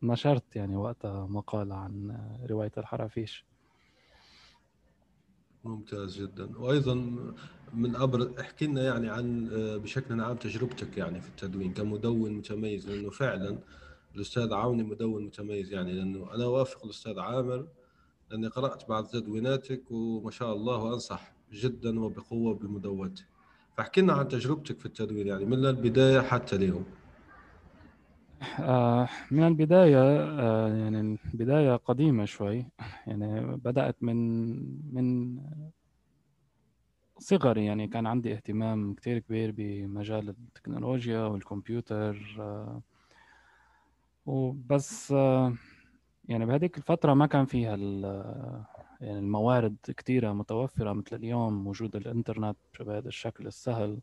فنشرت 0.02 0.56
يعني 0.56 0.76
وقتها 0.76 1.26
مقالة 1.26 1.74
عن 1.74 2.16
رواية 2.50 2.72
الحرافيش. 2.78 3.44
ممتاز 5.64 6.20
جدا. 6.20 6.58
وأيضا 6.58 6.94
من 7.74 7.96
ابرز 7.96 8.28
احكي 8.40 8.66
لنا 8.66 8.82
يعني 8.82 9.08
عن 9.08 9.48
آه، 9.52 9.76
بشكل 9.76 10.20
عام 10.20 10.36
تجربتك 10.36 10.98
يعني 10.98 11.20
في 11.20 11.28
التدوين 11.28 11.72
كمدون 11.72 12.32
متميز 12.32 12.90
لأنه 12.90 13.10
فعلا 13.10 13.58
الأستاذ 14.14 14.52
عوني 14.52 14.82
مدون 14.82 15.24
متميز 15.24 15.72
يعني 15.72 15.92
لأنه 15.92 16.34
أنا 16.34 16.46
وافق 16.46 16.84
الأستاذ 16.84 17.18
عامر 17.18 17.66
لاني 18.30 18.46
قرأت 18.46 18.88
بعض 18.88 19.06
تدويناتك 19.06 19.90
وما 19.90 20.30
شاء 20.30 20.52
الله 20.52 20.76
وانصح 20.76 21.32
جدا 21.52 22.00
وبقوة 22.00 22.54
بمدونتك. 22.54 23.24
فاحكي 23.76 24.00
لنا 24.00 24.12
عن 24.12 24.28
تجربتك 24.28 24.78
في 24.80 24.86
التدوين 24.86 25.26
يعني 25.26 25.44
من 25.44 25.66
البداية 25.66 26.20
حتى 26.20 26.56
اليوم. 26.56 26.84
آه، 28.60 29.08
من 29.30 29.42
البداية 29.46 29.98
آه، 30.40 30.68
يعني 30.68 31.18
بداية 31.34 31.76
قديمة 31.76 32.24
شوي. 32.24 32.66
يعني 33.06 33.56
بدأت 33.56 33.96
من 34.00 34.16
من 34.94 35.38
صغري. 37.18 37.64
يعني 37.66 37.88
كان 37.88 38.06
عندي 38.06 38.32
اهتمام 38.32 38.94
كتير 38.94 39.18
كبير 39.18 39.50
بمجال 39.56 40.28
التكنولوجيا 40.28 41.20
والكمبيوتر 41.20 42.36
آه، 42.40 42.82
وبس 44.26 45.10
يعني 46.28 46.46
بهذيك 46.46 46.78
الفترة 46.78 47.14
ما 47.14 47.26
كان 47.26 47.46
فيها 47.46 47.76
يعني 49.00 49.18
الموارد 49.18 49.76
كتيرة 49.96 50.32
متوفرة 50.32 50.92
مثل 50.92 51.16
اليوم 51.16 51.66
وجود 51.66 51.96
الإنترنت 51.96 52.56
بهذا 52.80 53.08
الشكل 53.08 53.46
السهل. 53.46 54.00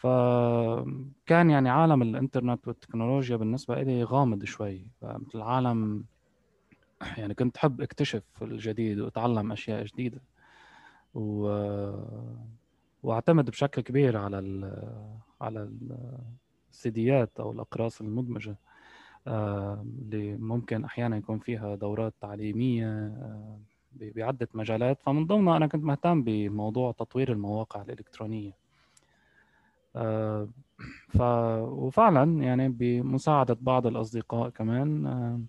فكان 0.00 1.50
يعني 1.50 1.68
عالم 1.68 2.02
الإنترنت 2.02 2.68
والتكنولوجيا 2.68 3.36
بالنسبة 3.36 3.82
لي 3.82 4.04
غامض 4.04 4.44
شوي. 4.44 4.86
فمثل 5.00 5.30
العالم 5.34 6.04
يعني 7.18 7.34
كنت 7.34 7.56
حب 7.56 7.80
أكتشف 7.80 8.22
الجديد 8.42 9.00
وأتعلم 9.00 9.52
أشياء 9.52 9.84
جديدة. 9.84 10.22
و... 11.14 11.48
وأعتمد 13.02 13.50
بشكل 13.50 13.82
كبير 13.82 14.16
على 14.16 14.38
ال... 14.38 14.80
على 15.40 15.70
السيديات 16.70 17.40
أو 17.40 17.52
الأقراص 17.52 18.00
المدمجة 18.00 18.56
آه، 19.26 19.84
اللي 20.02 20.36
ممكن 20.36 20.84
أحيانا 20.84 21.16
يكون 21.16 21.38
فيها 21.38 21.74
دورات 21.74 22.14
تعليمية 22.20 22.86
آه، 22.86 23.60
بعدة 23.92 24.48
مجالات. 24.54 25.02
فمن 25.02 25.26
ضمنها 25.26 25.56
أنا 25.56 25.66
كنت 25.66 25.84
مهتم 25.84 26.22
بموضوع 26.22 26.92
تطوير 26.92 27.32
المواقع 27.32 27.82
الإلكترونية. 27.82 28.59
ف 31.08 31.20
وفعلا 31.60 32.42
يعني 32.42 32.68
بمساعدة 32.68 33.56
بعض 33.60 33.86
الأصدقاء 33.86 34.48
كمان 34.48 35.46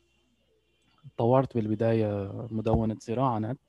طورت 1.17 1.55
بالبداية 1.55 2.31
مدونة 2.51 2.97
زراعة 2.99 3.39
نت 3.39 3.59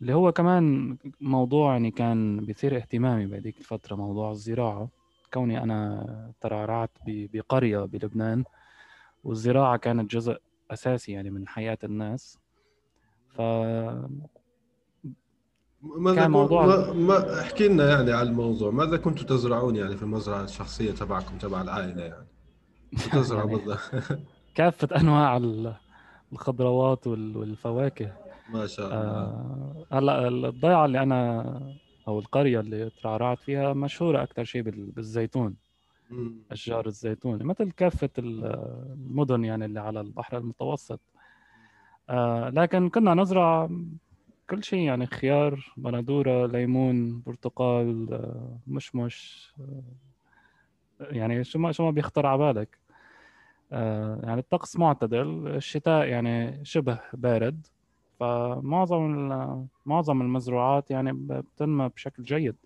اللي 0.00 0.14
هو 0.14 0.32
كمان 0.32 0.96
موضوع 1.20 1.72
يعني 1.72 1.90
كان 1.90 2.44
بيثير 2.44 2.76
اهتمامي 2.76 3.26
بهذيك 3.26 3.58
الفترة 3.58 3.96
موضوع 3.96 4.30
الزراعة. 4.30 4.88
كوني 5.32 5.62
أنا 5.62 6.32
ترعرعت 6.40 6.90
بقرية 7.06 7.78
بلبنان 7.78 8.44
والزراعة 9.24 9.76
كانت 9.76 10.10
جزء 10.10 10.36
أساسي 10.70 11.12
يعني 11.12 11.30
من 11.30 11.48
حياة 11.48 11.78
الناس. 11.84 12.38
ف 13.28 13.40
ماذا 15.82 16.16
كان 16.16 16.30
موضوع 16.30 16.66
ما, 16.66 16.92
ما 16.92 17.40
احكي 17.40 17.68
لنا 17.68 17.90
يعني 17.90 18.12
على 18.12 18.28
الموضوع. 18.28 18.70
ماذا 18.70 18.96
كنتوا 18.96 19.26
تزرعون 19.26 19.76
يعني 19.76 19.96
في 19.96 20.02
المزرعة 20.02 20.44
الشخصية 20.44 20.92
تبعكم 20.92 21.38
تبع 21.38 21.62
العائلة 21.62 22.02
يعني؟ 22.02 22.26
تزرعوا 23.12 23.50
يعني 23.50 23.64
بالضبط. 23.64 24.18
كافة 24.54 24.88
أنواع 25.00 25.40
الخضروات 26.32 27.06
والفواكه. 27.06 28.12
ما 28.52 28.66
شاء 28.66 28.86
الله. 28.86 28.98
آه 28.98 29.86
هلا 29.92 30.28
الضيعة 30.28 30.84
اللي 30.84 31.02
أنا 31.02 31.42
أو 32.08 32.18
القرية 32.18 32.60
اللي 32.60 32.90
ترعرعت 32.90 33.38
فيها 33.38 33.72
مشهورة 33.72 34.22
أكثر 34.22 34.44
شيء 34.44 34.62
بالزيتون 34.62 35.56
أشجار 36.50 36.86
الزيتون 36.86 37.42
مثل 37.42 37.70
كافة 37.70 38.10
المدن 38.18 39.44
يعني 39.44 39.64
اللي 39.64 39.80
على 39.80 40.00
البحر 40.00 40.36
المتوسط. 40.38 41.00
آه 42.10 42.48
لكن 42.50 42.88
كنا 42.88 43.14
نزرع 43.14 43.70
كل 44.52 44.64
شيء 44.64 44.78
يعني 44.78 45.06
خيار 45.06 45.72
بندورة 45.76 46.46
ليمون 46.46 47.22
برتقال 47.26 48.12
آه 48.12 48.58
مشمش 48.66 49.52
آه 49.60 49.82
يعني 51.00 51.44
شو 51.44 51.58
ما 51.58 51.72
شو 51.72 51.84
ما 51.84 51.90
بيخطر 51.90 52.26
على 52.26 52.38
بالك. 52.38 52.78
آه 53.72 54.20
يعني 54.22 54.40
الطقس 54.40 54.76
معتدل 54.76 55.48
الشتاء 55.48 56.06
يعني 56.06 56.64
شبه 56.64 57.00
بارد. 57.12 57.66
فمعظم 58.20 59.28
معظم 59.86 60.22
المزروعات 60.22 60.90
يعني 60.90 61.12
بتنمى 61.12 61.88
بشكل 61.88 62.22
جيد. 62.22 62.56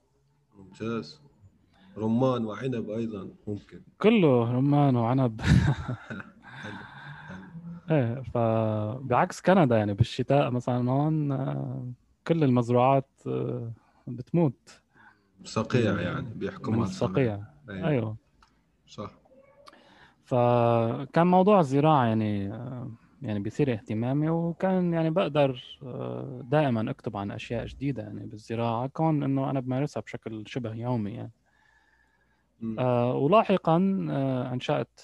ممتاز. 0.59 1.23
رمان 1.97 2.45
وعنب 2.45 2.91
أيضا 2.91 3.31
ممكن. 3.47 3.83
كله 4.01 4.53
رمان 4.53 4.97
وعنب. 4.97 5.41
إيه 7.91 8.23
فبعكس 8.35 9.41
كندا 9.41 9.77
يعني 9.77 9.95
بالشتاء 9.95 10.51
مثلا 10.51 10.91
هون 10.91 11.29
كل 12.27 12.45
المزروعات 12.45 13.11
بتموت. 14.07 14.83
صقيع 15.45 16.01
يعني 16.01 16.35
بيحكمها 16.35 16.83
الصقيع. 16.85 17.41
أيوة. 17.71 17.89
أيوه. 17.89 18.17
صح. 18.87 19.11
فكان 20.25 21.27
موضوع 21.27 21.61
الزراعة 21.61 22.05
يعني 22.05 22.45
يعني 23.23 23.39
بيثير 23.39 23.73
اهتمامي 23.73 24.29
وكان 24.29 24.93
يعني 24.93 25.11
بقدر 25.11 25.79
آه، 25.83 26.41
دائما 26.45 26.91
أكتب 26.91 27.17
عن 27.17 27.31
أشياء 27.31 27.67
جديدة 27.67 28.03
يعني 28.03 28.27
بالزراعة 28.27 28.87
كون 28.87 29.23
إنه 29.23 29.51
أنا 29.51 29.61
بمارسها 29.61 30.01
بشكل 30.01 30.45
شبه 30.47 30.75
يومي 30.75 31.13
يعني. 31.13 31.33
آه 32.79 33.15
ولاحقا 33.15 34.07
آه 34.11 34.53
أنشأت 34.53 35.01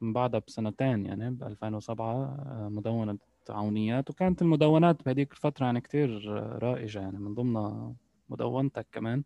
من 0.00 0.12
بعدها 0.12 0.42
بسنتين 0.46 1.06
يعني 1.06 1.30
ب 1.30 1.42
2007 1.42 2.14
آه 2.14 2.68
مدونة 2.68 3.18
عونيات. 3.50 4.10
وكانت 4.10 4.42
المدونات 4.42 5.04
بهذيك 5.04 5.32
الفترة 5.32 5.64
يعني 5.64 5.80
كثير 5.80 6.32
رائجة 6.62 6.98
يعني 7.00 7.18
من 7.18 7.34
ضمنها 7.34 7.94
مدونتك 8.28 8.86
كمان. 8.92 9.24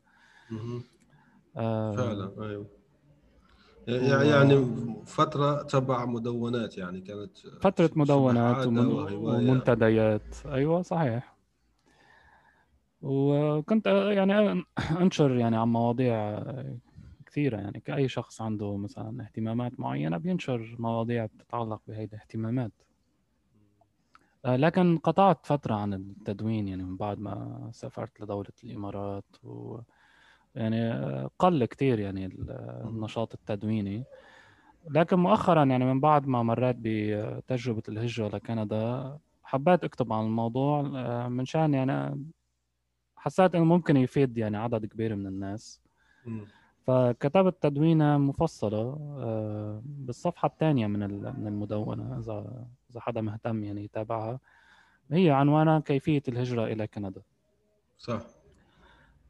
آه 1.56 1.96
فعلا 1.96 2.32
أيوه. 2.38 2.66
يعني 3.86 4.66
فترة 5.06 5.62
تبع 5.62 6.04
مدونات 6.04 6.78
يعني 6.78 7.00
كانت 7.00 7.38
فترة 7.60 7.90
مدونات 7.96 8.66
ومنتديات. 8.66 10.34
أيوة 10.46 10.82
صحيح. 10.82 11.36
وكنت 13.02 13.86
يعني 13.86 14.64
أنشر 15.00 15.36
يعني 15.36 15.56
عن 15.56 15.68
مواضيع 15.68 16.42
كثيرة 17.32 17.56
يعني 17.56 17.80
كأي 17.80 18.08
شخص 18.08 18.40
عنده 18.40 18.76
مثلا 18.76 19.22
اهتمامات 19.22 19.80
معينة 19.80 20.16
بينشر 20.16 20.76
مواضيع 20.78 21.26
بتتعلق 21.26 21.82
بهي 21.88 22.04
الاهتمامات 22.04 22.72
لكن 24.44 24.98
قطعت 24.98 25.46
فترة 25.46 25.74
عن 25.74 25.94
التدوين 25.94 26.68
يعني 26.68 26.82
من 26.82 26.96
بعد 26.96 27.18
ما 27.18 27.68
سافرت 27.72 28.20
لدولة 28.20 28.52
الإمارات 28.64 29.24
و 29.44 29.80
يعني 30.54 30.92
قل 31.38 31.64
كتير 31.64 31.98
يعني 31.98 32.26
النشاط 32.84 33.34
التدويني. 33.34 34.04
لكن 34.90 35.18
مؤخرا 35.18 35.64
يعني 35.64 35.84
من 35.84 36.00
بعد 36.00 36.26
ما 36.26 36.42
مريت 36.42 36.76
بتجربة 36.78 37.82
الهجرة 37.88 38.28
لكندا 38.28 39.18
حبيت 39.42 39.84
أكتب 39.84 40.12
عن 40.12 40.24
الموضوع 40.24 40.80
آه، 40.80 41.28
من 41.28 41.44
شان 41.44 41.74
يعني 41.74 42.24
حسيت 43.16 43.54
إنه 43.54 43.64
ممكن 43.64 43.96
يفيد 43.96 44.38
يعني 44.38 44.56
عدد 44.56 44.86
كبير 44.86 45.16
من 45.16 45.26
الناس. 45.26 45.80
فكتبت 46.86 47.62
تدوينة 47.62 48.18
مفصلة 48.18 48.98
آه، 49.18 49.82
بالصفحة 49.84 50.48
الثانية 50.48 50.86
من 50.86 51.00
من 51.40 51.46
المدونة 51.46 52.18
إذا 52.18 52.66
إذا 52.90 53.00
حدا 53.00 53.20
مهتم 53.20 53.64
يعني 53.64 53.84
يتابعها. 53.84 54.40
هي 55.10 55.30
عنوانها 55.30 55.80
كيفية 55.80 56.22
الهجرة 56.28 56.64
إلى 56.64 56.86
كندا. 56.86 57.22
صح. 57.98 58.20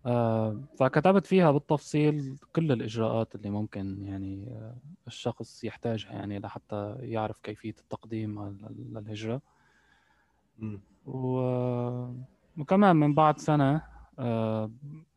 آه، 0.07 0.61
فكتبت 0.79 1.27
فيها 1.27 1.51
بالتفصيل 1.51 2.39
كل 2.57 2.73
الإجراءات 2.73 3.35
اللي 3.35 3.51
ممكن 3.51 4.05
يعني 4.07 4.47
آه، 4.49 4.77
الشخص 5.07 5.65
يحتاجها 5.65 6.13
يعني 6.13 6.39
لحتى 6.39 6.97
يعرف 7.01 7.41
كيفية 7.41 7.75
التقديم 7.81 8.59
للهجرة. 8.71 9.43
وكمان 11.07 12.97
من 12.97 13.15
بعد 13.15 13.39
سنة 13.39 13.92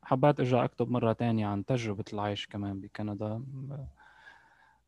حبيت 0.03 0.39
أرجع 0.39 0.65
أكتب 0.65 0.89
مرة 0.89 1.13
تانية 1.13 1.47
عن 1.47 1.65
تجربة 1.65 2.05
العيش 2.13 2.47
كمان 2.47 2.79
بكندا. 2.79 3.43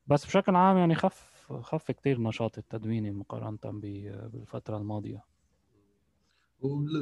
بس 0.07 0.25
بشكل 0.25 0.55
عام 0.55 0.77
يعني 0.77 0.95
خف 0.95 1.51
خف 1.61 1.91
كتير 1.91 2.21
نشاطي 2.21 2.59
التدويني 2.59 3.11
مقارنة 3.11 3.57
بالفترة 4.33 4.77
الماضية. 4.77 5.23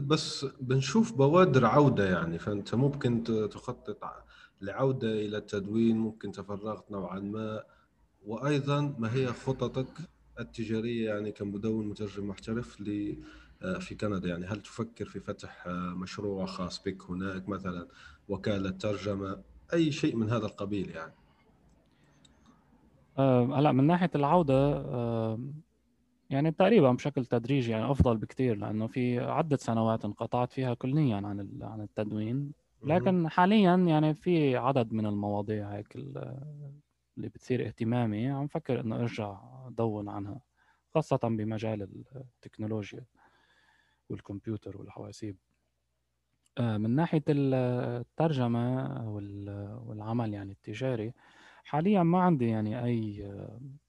بس 0.03 0.45
بنشوف 0.45 1.13
بوادر 1.13 1.65
عودة 1.65 2.09
يعني 2.09 2.39
فأنت 2.39 2.75
ممكن 2.75 3.23
تخطط 3.51 4.03
لعودة 4.61 5.11
إلى 5.11 5.37
التدوين 5.37 5.97
ممكن 5.97 6.31
تفرغت 6.31 6.91
نوعا 6.91 7.19
ما. 7.19 7.63
وأيضا 8.25 8.95
ما 8.99 9.13
هي 9.13 9.27
خططك 9.27 9.87
التجارية 10.39 11.09
يعني 11.09 11.31
كمدون 11.31 11.87
مترجم 11.87 12.27
محترف 12.27 12.81
آه، 12.81 13.15
في 13.79 13.95
كندا 13.95 14.29
يعني. 14.29 14.45
هل 14.45 14.61
تفكر 14.61 15.05
في 15.05 15.19
فتح 15.19 15.67
آه، 15.67 15.93
مشروع 15.95 16.45
خاص 16.45 16.83
بك 16.83 17.01
هناك 17.09 17.49
مثلا 17.49 17.87
وكالة 18.29 18.69
ترجمة 18.69 19.43
أي 19.73 19.91
شيء 19.91 20.15
من 20.15 20.29
هذا 20.29 20.45
القبيل 20.45 20.89
يعني؟ 20.89 21.13
آه، 23.17 23.59
هلا 23.59 23.71
من 23.71 23.87
ناحية 23.87 24.11
العودة 24.15 24.85
يعني 26.29 26.51
تقريبا 26.51 26.91
بشكل 26.91 27.25
تدريجي 27.25 27.71
يعني 27.71 27.91
أفضل 27.91 28.17
بكثير 28.17 28.57
لأنه 28.57 28.87
في 28.87 29.19
عدة 29.19 29.57
سنوات 29.57 30.05
انقطعت 30.05 30.51
فيها 30.51 30.73
كليا 30.73 31.15
عن 31.15 31.49
عن 31.61 31.81
التدوين. 31.81 32.51
لكن 32.83 33.29
حاليا 33.29 33.75
يعني 33.75 34.13
في 34.13 34.57
عدد 34.57 34.93
من 34.93 35.05
المواضيع 35.05 35.69
هيك 35.69 35.95
اللي 35.95 37.29
بتصير 37.29 37.67
اهتمامي 37.67 38.27
عم 38.27 38.47
فكر 38.47 38.79
إنه 38.79 38.95
أرجع 38.95 39.39
أدون 39.67 40.09
عنها 40.09 40.41
خاصة 40.95 41.19
بمجال 41.23 42.05
التكنولوجيا. 42.15 43.05
والكمبيوتر 44.09 44.77
والحواسيب. 44.77 45.37
آه، 46.57 46.77
من 46.77 46.89
ناحية 46.95 47.23
الترجمة 47.29 48.85
والعمل 49.87 50.33
يعني 50.33 50.51
التجاري 50.51 51.13
حاليا 51.63 52.03
ما 52.03 52.21
عندي 52.21 52.47
يعني 52.49 52.83
أي 52.85 53.31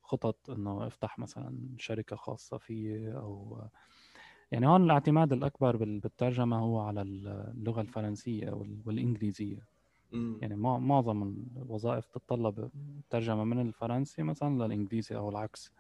خطط 0.02 0.50
إنه 0.50 0.86
أفتح 0.86 1.18
مثلا 1.18 1.58
شركة 1.78 2.16
خاصة 2.16 2.58
فيي 2.58 3.12
أو 3.16 3.62
يعني 4.52 4.66
هون 4.68 4.84
الاعتماد 4.84 5.32
الأكبر 5.32 5.76
بالترجمة 5.76 6.58
هو 6.58 6.80
على 6.80 7.02
اللغة 7.02 7.80
الفرنسية 7.80 8.50
والإنجليزية. 8.86 9.66
يعني 10.42 10.56
معظم 10.56 11.34
الوظائف 11.56 12.06
تتطلب 12.06 12.70
ترجمة 13.10 13.44
من 13.44 13.60
الفرنسي 13.60 14.22
مثلا 14.22 14.64
للإنجليزي 14.64 15.16
أو 15.16 15.28
العكس. 15.30 15.72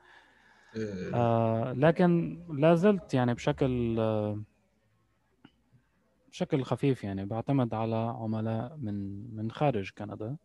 آه 1.14 1.72
لكن 1.72 2.38
لا 2.58 2.74
زلت 2.74 3.14
يعني 3.14 3.34
بشكل 3.34 3.96
آه 4.00 4.42
بشكل 6.32 6.62
خفيف 6.64 7.04
يعني 7.04 7.24
بعتمد 7.24 7.74
على 7.74 7.96
عملاء 7.96 8.76
من 8.76 9.26
من 9.36 9.50
خارج 9.50 9.90
كندا 9.98 10.36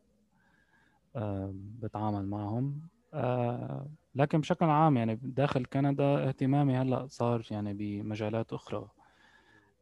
آه 1.15 1.53
بتعامل 1.55 2.25
معهم. 2.27 2.81
آه 3.13 3.87
لكن 4.15 4.41
بشكل 4.41 4.65
عام 4.65 4.97
يعني 4.97 5.15
داخل 5.21 5.65
كندا 5.65 6.27
اهتمامي 6.27 6.77
هلأ 6.77 7.07
صار 7.07 7.47
يعني 7.51 7.73
بمجالات 7.73 8.53
أخرى. 8.53 8.87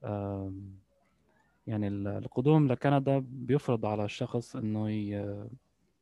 آه 0.04 0.54
يعني 1.68 1.88
القدوم 1.88 2.68
لكندا 2.68 3.20
بيفرض 3.26 3.86
على 3.86 4.06
الشخص 4.06 4.56
إنه 4.56 4.90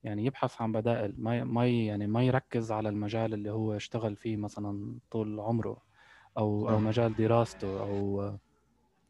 يعني 0.07 0.25
يبحث 0.25 0.61
عن 0.61 0.71
بدائل 0.71 1.13
ما 1.17 1.43
ما 1.43 1.67
يعني 1.67 2.07
ما 2.07 2.23
يركز 2.23 2.71
على 2.71 2.89
المجال 2.89 3.33
اللي 3.33 3.51
هو 3.51 3.75
اشتغل 3.75 4.15
فيه 4.15 4.37
مثلا 4.37 4.99
طول 5.11 5.39
عمره 5.39 5.77
أو 6.37 6.69
أو 6.69 6.79
مجال 6.79 7.15
دراسته 7.15 7.79
أو 7.79 8.21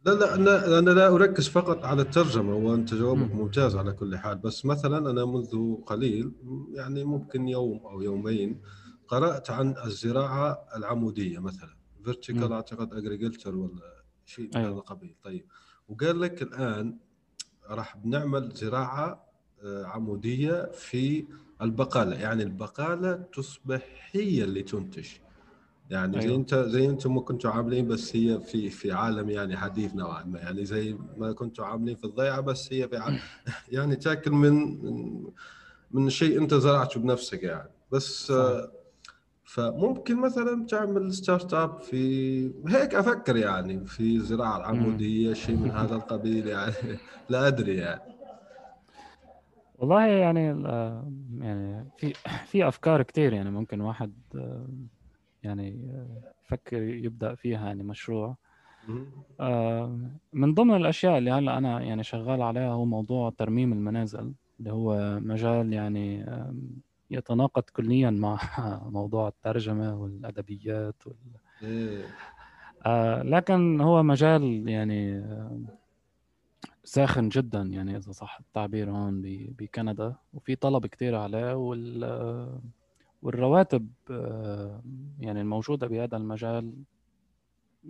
لا 0.06 0.12
لا 0.12 0.36
أنا 0.36 0.80
أنا 0.80 0.90
لا 0.90 1.08
أركز 1.16 1.48
فقط 1.48 1.86
على 1.86 2.02
الترجمة 2.02 2.56
وانت 2.56 2.94
جوابك 2.94 3.36
ممتاز 3.36 3.76
على 3.76 3.92
كل 3.94 4.18
حال 4.18 4.38
بس 4.38 4.66
مثلا 4.66 4.98
أنا 5.12 5.26
منذ 5.26 5.76
قليل 5.86 6.32
يعني 6.74 7.04
ممكن 7.04 7.48
يوم 7.48 7.86
أو 7.86 8.02
يومين 8.02 8.62
قرأت 9.08 9.52
عن 9.52 9.76
الزراعة 9.86 10.68
العمودية 10.76 11.40
مثلا 11.40 11.78
vertical 12.04 12.54
أعتقد 12.54 12.94
agriculture 12.94 13.56
ولا 13.56 14.04
شيء 14.26 14.46
من 14.46 14.56
أيوه. 14.56 14.70
هذا 14.70 14.78
القبيل 14.78 15.16
طيب 15.24 15.46
وقال 15.90 16.22
لك 16.22 16.42
الآن 16.42 16.98
راح 17.70 17.98
بنعمل 17.98 18.52
زراعة 18.52 19.27
آه، 19.64 19.86
عمودية 19.86 20.72
في 20.74 21.26
البقالة. 21.62 22.16
يعني 22.16 22.44
البقالة 22.44 23.14
تصبح 23.14 24.10
هي 24.12 24.44
اللي 24.44 24.64
تنتج. 24.64 25.08
يعني 25.90 26.20
أيوة. 26.20 26.30
زي 26.30 26.36
انت 26.36 26.56
زي 26.56 26.90
أنتم 26.90 27.16
ما 27.16 27.22
كنتوا 27.22 27.52
عاملين 27.52 27.88
بس 27.88 28.16
هي 28.16 28.40
في 28.40 28.70
في 28.70 28.92
عالم 28.92 29.30
يعني 29.30 29.58
حديث 29.58 29.96
نوعا 29.96 30.24
ما. 30.24 30.40
يعني 30.40 30.66
زي 30.66 30.98
ما 31.18 31.32
كنتوا 31.32 31.66
عاملين 31.66 31.96
في 31.96 32.04
الضيعة 32.04 32.42
بس 32.42 32.74
هي 32.74 32.88
في 32.88 32.98
عالم. 32.98 33.20
يعني 33.72 33.96
تأكل 33.96 34.32
من 34.32 34.78
من 35.92 36.10
شيء 36.10 36.38
أنت 36.42 36.54
زرعته 36.54 37.00
بنفسك 37.00 37.44
يعني. 37.44 37.70
بس 37.92 38.28
صح. 38.28 38.68
فممكن 39.44 40.22
مثلا 40.22 40.66
تعمل 40.66 41.14
start 41.14 41.54
up 41.54 41.80
في 41.80 42.52
هيك 42.68 42.96
أفكر 42.96 43.36
يعني 43.36 43.86
في 43.86 44.16
الزراعه 44.16 44.58
العموديه 44.58 45.34
شيء 45.34 45.56
من 45.56 45.72
هذا 45.72 45.96
القبيل 45.96 46.48
يعني. 46.48 46.74
لا 47.30 47.48
أدري 47.48 47.76
يعني. 47.76 48.17
والله 49.78 50.06
يعني 50.06 50.46
يعني 51.40 51.90
في 51.98 52.14
في 52.52 52.68
أفكار 52.68 53.04
كثير 53.04 53.34
يعني 53.34 53.52
ممكن 53.52 53.82
واحد 53.82 54.14
يعني 55.44 55.92
يفكر 56.46 56.82
يبدأ 56.84 57.36
فيها 57.36 57.66
يعني 57.68 57.84
مشروع 57.84 58.38
من 60.34 60.54
ضمن 60.54 60.76
الأشياء 60.76 61.18
اللي 61.18 61.32
هلأ 61.32 61.58
أنا 61.58 61.82
يعني 61.82 62.04
شغال 62.04 62.42
عليها 62.42 62.72
هو 62.72 62.86
موضوع 62.86 63.30
ترميم 63.30 63.74
المنازل 63.74 64.34
اللي 64.60 64.72
هو 64.72 65.20
مجال 65.20 65.74
يعني 65.74 66.26
يتناقض 67.12 67.64
كليا 67.64 68.10
مع 68.10 68.40
موضوع 68.98 69.28
الترجمة 69.28 69.96
والأدبيات 69.96 71.08
وال... 71.08 71.18
إيه. 71.64 72.06
آه 72.86 73.24
لكن 73.24 73.82
هو 73.82 74.04
مجال 74.04 74.70
يعني 74.70 75.24
ساخن 76.88 77.30
جدا 77.30 77.62
يعني 77.62 77.98
إذا 77.98 78.12
صح 78.12 78.40
التعبير 78.40 78.92
هون 78.92 79.22
بكندا. 79.60 80.16
وفي 80.34 80.56
طلب 80.56 80.86
كتير 80.86 81.16
عليه 81.16 81.56
وال 81.56 82.60
والرواتب 83.22 83.90
يعني 85.20 85.42
الموجودة 85.42 85.88
بهذا 85.88 86.18
المجال 86.18 86.74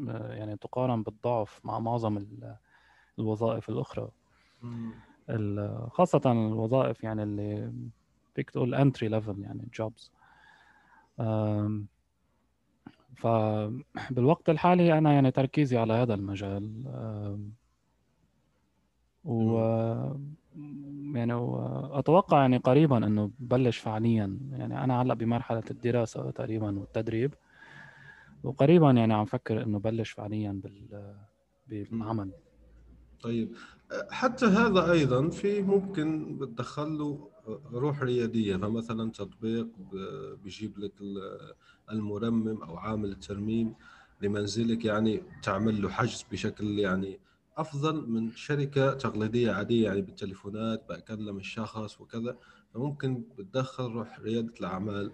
يعني 0.09 0.57
تقارن 0.57 1.03
بالضعف 1.03 1.61
مع 1.63 1.79
معظم 1.79 2.25
الوظائف 3.19 3.69
الأخرى. 3.69 4.09
خاصة 5.89 6.21
الوظائف 6.25 7.03
يعني 7.03 7.23
اللي 7.23 7.73
فيك 8.35 8.49
تقول 8.49 8.75
entry 8.75 9.07
level 9.07 9.39
يعني 9.39 9.67
jobs 9.73 10.11
فبالوقت 13.15 14.49
الحالي 14.49 14.97
أنا 14.97 15.13
يعني 15.13 15.31
تركيزي 15.31 15.77
على 15.77 15.93
هذا 15.93 16.13
المجال. 16.13 16.83
و 19.24 19.57
يعني 21.15 21.34
أتوقع 21.99 22.41
يعني 22.41 22.57
قريبا 22.57 22.97
إنه 22.97 23.32
بلش 23.39 23.78
فعليا. 23.78 24.39
يعني 24.51 24.84
أنا 24.84 25.01
هلأ 25.01 25.13
بمرحلة 25.13 25.63
الدراسة 25.72 26.32
تقريبا 26.32 26.80
والتدريب 26.80 27.34
وقريبا 28.43 28.91
يعني 28.91 29.13
عم 29.13 29.26
فكر 29.26 29.63
إنه 29.63 29.80
بلش 29.80 30.11
فعليا 30.11 30.61
بال 30.63 31.15
بالعمل. 31.68 32.32
طيب. 33.22 33.55
حتى 34.09 34.45
هذا 34.45 34.91
أيضا 34.91 35.30
في 35.30 35.61
ممكن 35.61 36.38
بتدخل 36.38 36.97
له 36.97 37.30
روح 37.74 38.01
ريادية 38.01 38.55
فمثلا 38.57 39.11
تطبيق 39.11 39.68
بيجيب 40.43 40.80
لك 40.80 40.93
المرمم 41.91 42.63
أو 42.63 42.78
عامل 42.78 43.11
الترميم 43.11 43.74
لمنزلك 44.22 44.86
يعني 44.86 45.24
تعمل 45.43 45.82
له 45.82 45.89
حجز 45.89 46.26
بشكل 46.32 46.80
يعني 46.80 47.20
أفضل 47.57 48.09
من 48.09 48.31
شركة 48.35 48.93
تقليدية 48.93 49.51
عادية 49.51 49.85
يعني 49.85 50.01
بالتليفونات 50.01 50.85
بكلم 50.89 51.37
الشخص 51.37 52.01
وكذا. 52.01 52.37
ممكن 52.75 53.23
بتدخل 53.37 53.83
روح 53.83 54.19
ريادة 54.19 54.53
الأعمال 54.59 55.11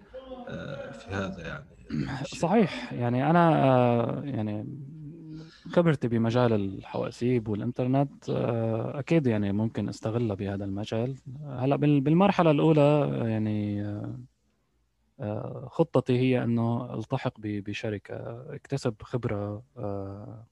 آه، 0.48 0.90
في 0.90 1.14
هذا 1.14 1.46
يعني. 1.46 1.64
صحيح. 2.42 2.92
يعني 2.92 3.30
أنا 3.30 3.64
آه، 3.64 4.22
يعني 4.24 4.66
خبرتي 5.72 6.08
بمجال 6.08 6.52
الحواسيب 6.52 7.48
والإنترنت 7.48 8.30
آه، 8.30 8.98
أكيد 8.98 9.26
يعني 9.26 9.52
ممكن 9.52 9.88
استغلها 9.88 10.36
بهذا 10.36 10.64
المجال. 10.64 11.16
هلأ 11.46 11.76
بالمرحلة 11.76 12.50
الأولى 12.50 13.10
يعني 13.30 13.84
خطتي 15.66 16.18
هي 16.18 16.44
أنه 16.44 16.94
ألتحق 16.94 17.32
بشركة 17.38 18.14
اكتسب 18.54 18.94
خبرة 19.02 19.62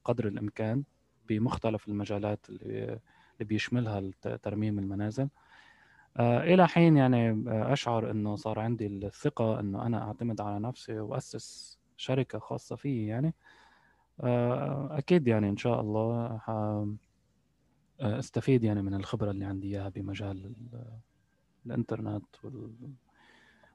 قدر 0.05 0.27
الإمكان. 0.27 0.83
بمختلف 1.29 1.87
المجالات 1.87 2.49
اللي 2.49 2.99
بيشملها 3.39 4.11
ترميم 4.43 4.79
المنازل. 4.79 5.29
آه، 6.17 6.43
إلى 6.43 6.67
حين 6.67 6.97
يعني 6.97 7.29
آه، 7.29 7.73
أشعر 7.73 8.11
إنه 8.11 8.35
صار 8.35 8.59
عندي 8.59 8.87
الثقة 8.87 9.59
إنه 9.59 9.85
أنا 9.85 10.03
أعتمد 10.07 10.41
على 10.41 10.59
نفسي 10.59 10.99
وأسس 10.99 11.79
شركة 11.97 12.39
خاصة 12.39 12.75
في 12.75 13.05
يعني. 13.05 13.33
آه، 14.21 14.97
أكيد 14.97 15.27
يعني 15.27 15.49
إن 15.49 15.57
شاء 15.57 15.81
الله 15.81 16.39
أستفيد 17.99 18.63
يعني 18.63 18.81
من 18.81 18.93
الخبرة 18.93 19.31
اللي 19.31 19.45
عندي 19.45 19.67
إياها 19.67 19.89
بمجال 19.89 20.53
الإنترنت 21.65 22.25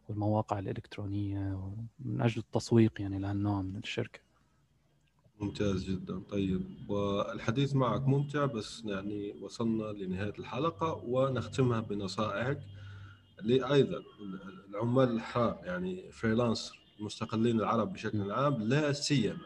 والمواقع 0.09 0.59
الإلكترونية 0.59 1.73
من 1.99 2.21
أجل 2.21 2.41
التسويق 2.41 3.01
يعني 3.01 3.19
لهالنوع 3.19 3.63
من 3.63 3.77
الشركة. 3.77 4.28
ممتاز 5.41 5.85
جدا. 5.91 6.21
طيب 6.31 6.63
والحديث 6.89 7.75
معك 7.75 8.09
ممتع 8.09 8.45
بس 8.45 8.83
يعني 8.85 9.35
وصلنا 9.41 9.85
لنهاية 9.85 10.33
الحلقة 10.39 11.03
ونختمها 11.07 11.81
بنصائحك 11.81 12.61
لأيضا. 13.43 14.03
العمال 14.71 15.11
الحار 15.11 15.61
يعني 15.65 16.13
فريلانسر 16.13 16.79
المستقلين 17.01 17.61
العرب 17.61 17.93
بشكل 17.93 18.33
عام 18.33 18.63
لا 18.63 18.93
سيما 18.93 19.39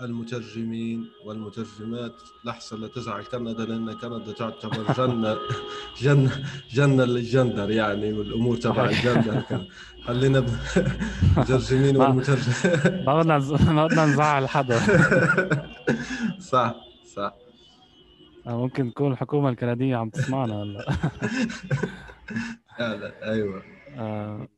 المترجمين 0.00 1.08
والمترجمات. 1.24 2.12
لحظة 2.44 2.76
لا 2.76 2.88
تزعل 2.88 3.22
كندا 3.22 3.64
لأن 3.64 3.92
كندا 3.98 4.32
تعتبر 4.32 4.92
جنة 4.92 5.36
جنة 6.02 6.44
جنة 6.70 7.04
للجندر 7.04 7.70
يعني 7.70 8.12
والأمور 8.12 8.56
تبع 8.56 8.84
الجندر. 8.84 9.42
خلينا 10.04 10.46
مترجمين 11.36 11.96
والمترجمين 11.96 13.04
ما 13.06 13.20
بدنا 13.22 13.38
ما 13.72 13.86
بدنا 13.86 14.06
نزعل 14.06 14.48
حدا. 14.48 14.78
صح 16.52 16.74
صح. 17.16 17.34
آه، 18.46 18.56
ممكن 18.56 18.90
تكون 18.90 19.12
الحكومة 19.12 19.48
الكندية 19.48 19.96
عم 19.96 20.10
تسمعنا 20.10 20.54
هلا. 20.62 20.84
لا 22.78 23.30
أيوه. 23.32 23.62
آه، 23.96 24.48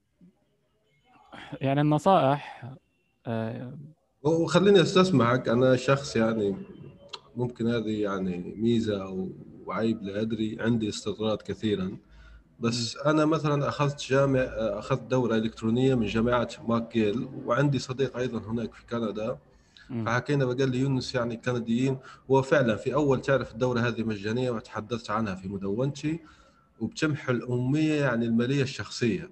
يعني 1.61 1.80
النصائح 1.80 2.64
آه، 3.26 3.78
وخليني 4.27 4.83
أستسمعك. 4.83 5.49
أنا 5.49 5.77
شخص 5.77 6.16
يعني 6.16 6.57
ممكن 7.37 7.66
هذه 7.66 8.03
يعني 8.03 8.55
ميزة 8.57 9.03
أو 9.03 9.29
عيب 9.68 10.03
لا 10.03 10.20
أدري. 10.20 10.57
عندي 10.61 10.89
استطراد 10.89 11.39
كثيرا. 11.43 11.97
بس 12.61 12.97
أنا 12.97 13.24
مثلا 13.24 13.68
أخذت 13.68 14.01
جامع 14.09 14.41
أخذت 14.59 15.03
دورة 15.03 15.37
إلكترونية 15.37 15.95
من 15.95 16.07
جامعة 16.07 16.49
ماكيل 16.68 17.29
وعندي 17.45 17.79
صديق 17.79 18.16
أيضا 18.16 18.39
هناك 18.39 18.74
في 18.74 18.87
كندا. 18.91 19.39
فحكينا 20.07 20.47
فقال 20.47 20.70
لي 20.70 20.79
يونس 20.79 21.14
يعني 21.14 21.35
الكنديين 21.35 21.99
هو 22.31 22.43
فعلا 22.43 22.77
في 22.77 22.95
أول 22.95 23.20
تعرف 23.20 23.53
الدورة 23.53 23.81
هذه 23.81 24.03
مجانية 24.03 24.51
وتحدثت 24.51 25.11
عنها 25.11 25.35
في 25.35 25.49
مدونتي 25.49 26.20
وبتمحو 26.81 27.33
الأمية 27.33 27.95
يعني 27.95 28.27
المالية 28.27 28.62
الشخصية. 28.62 29.31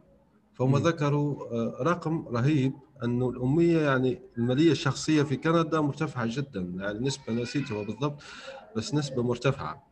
فهم 0.55 0.77
ذكروا 0.77 1.47
آه، 1.53 1.83
رقم 1.83 2.29
رهيب 2.29 2.73
انه 3.05 3.31
الأمية 3.31 3.81
يعني 3.81 4.23
المالية 4.39 4.73
الشخصية 4.73 5.23
في 5.23 5.37
كندا 5.37 5.81
مرتفعة 5.81 6.27
جدا 6.29 6.61
يعني 6.61 6.99
نسبة 6.99 7.33
نسيتها 7.33 7.83
بالضبط 7.83 8.23
بس 8.77 8.95
نسبة 8.95 9.23
مرتفعة. 9.23 9.87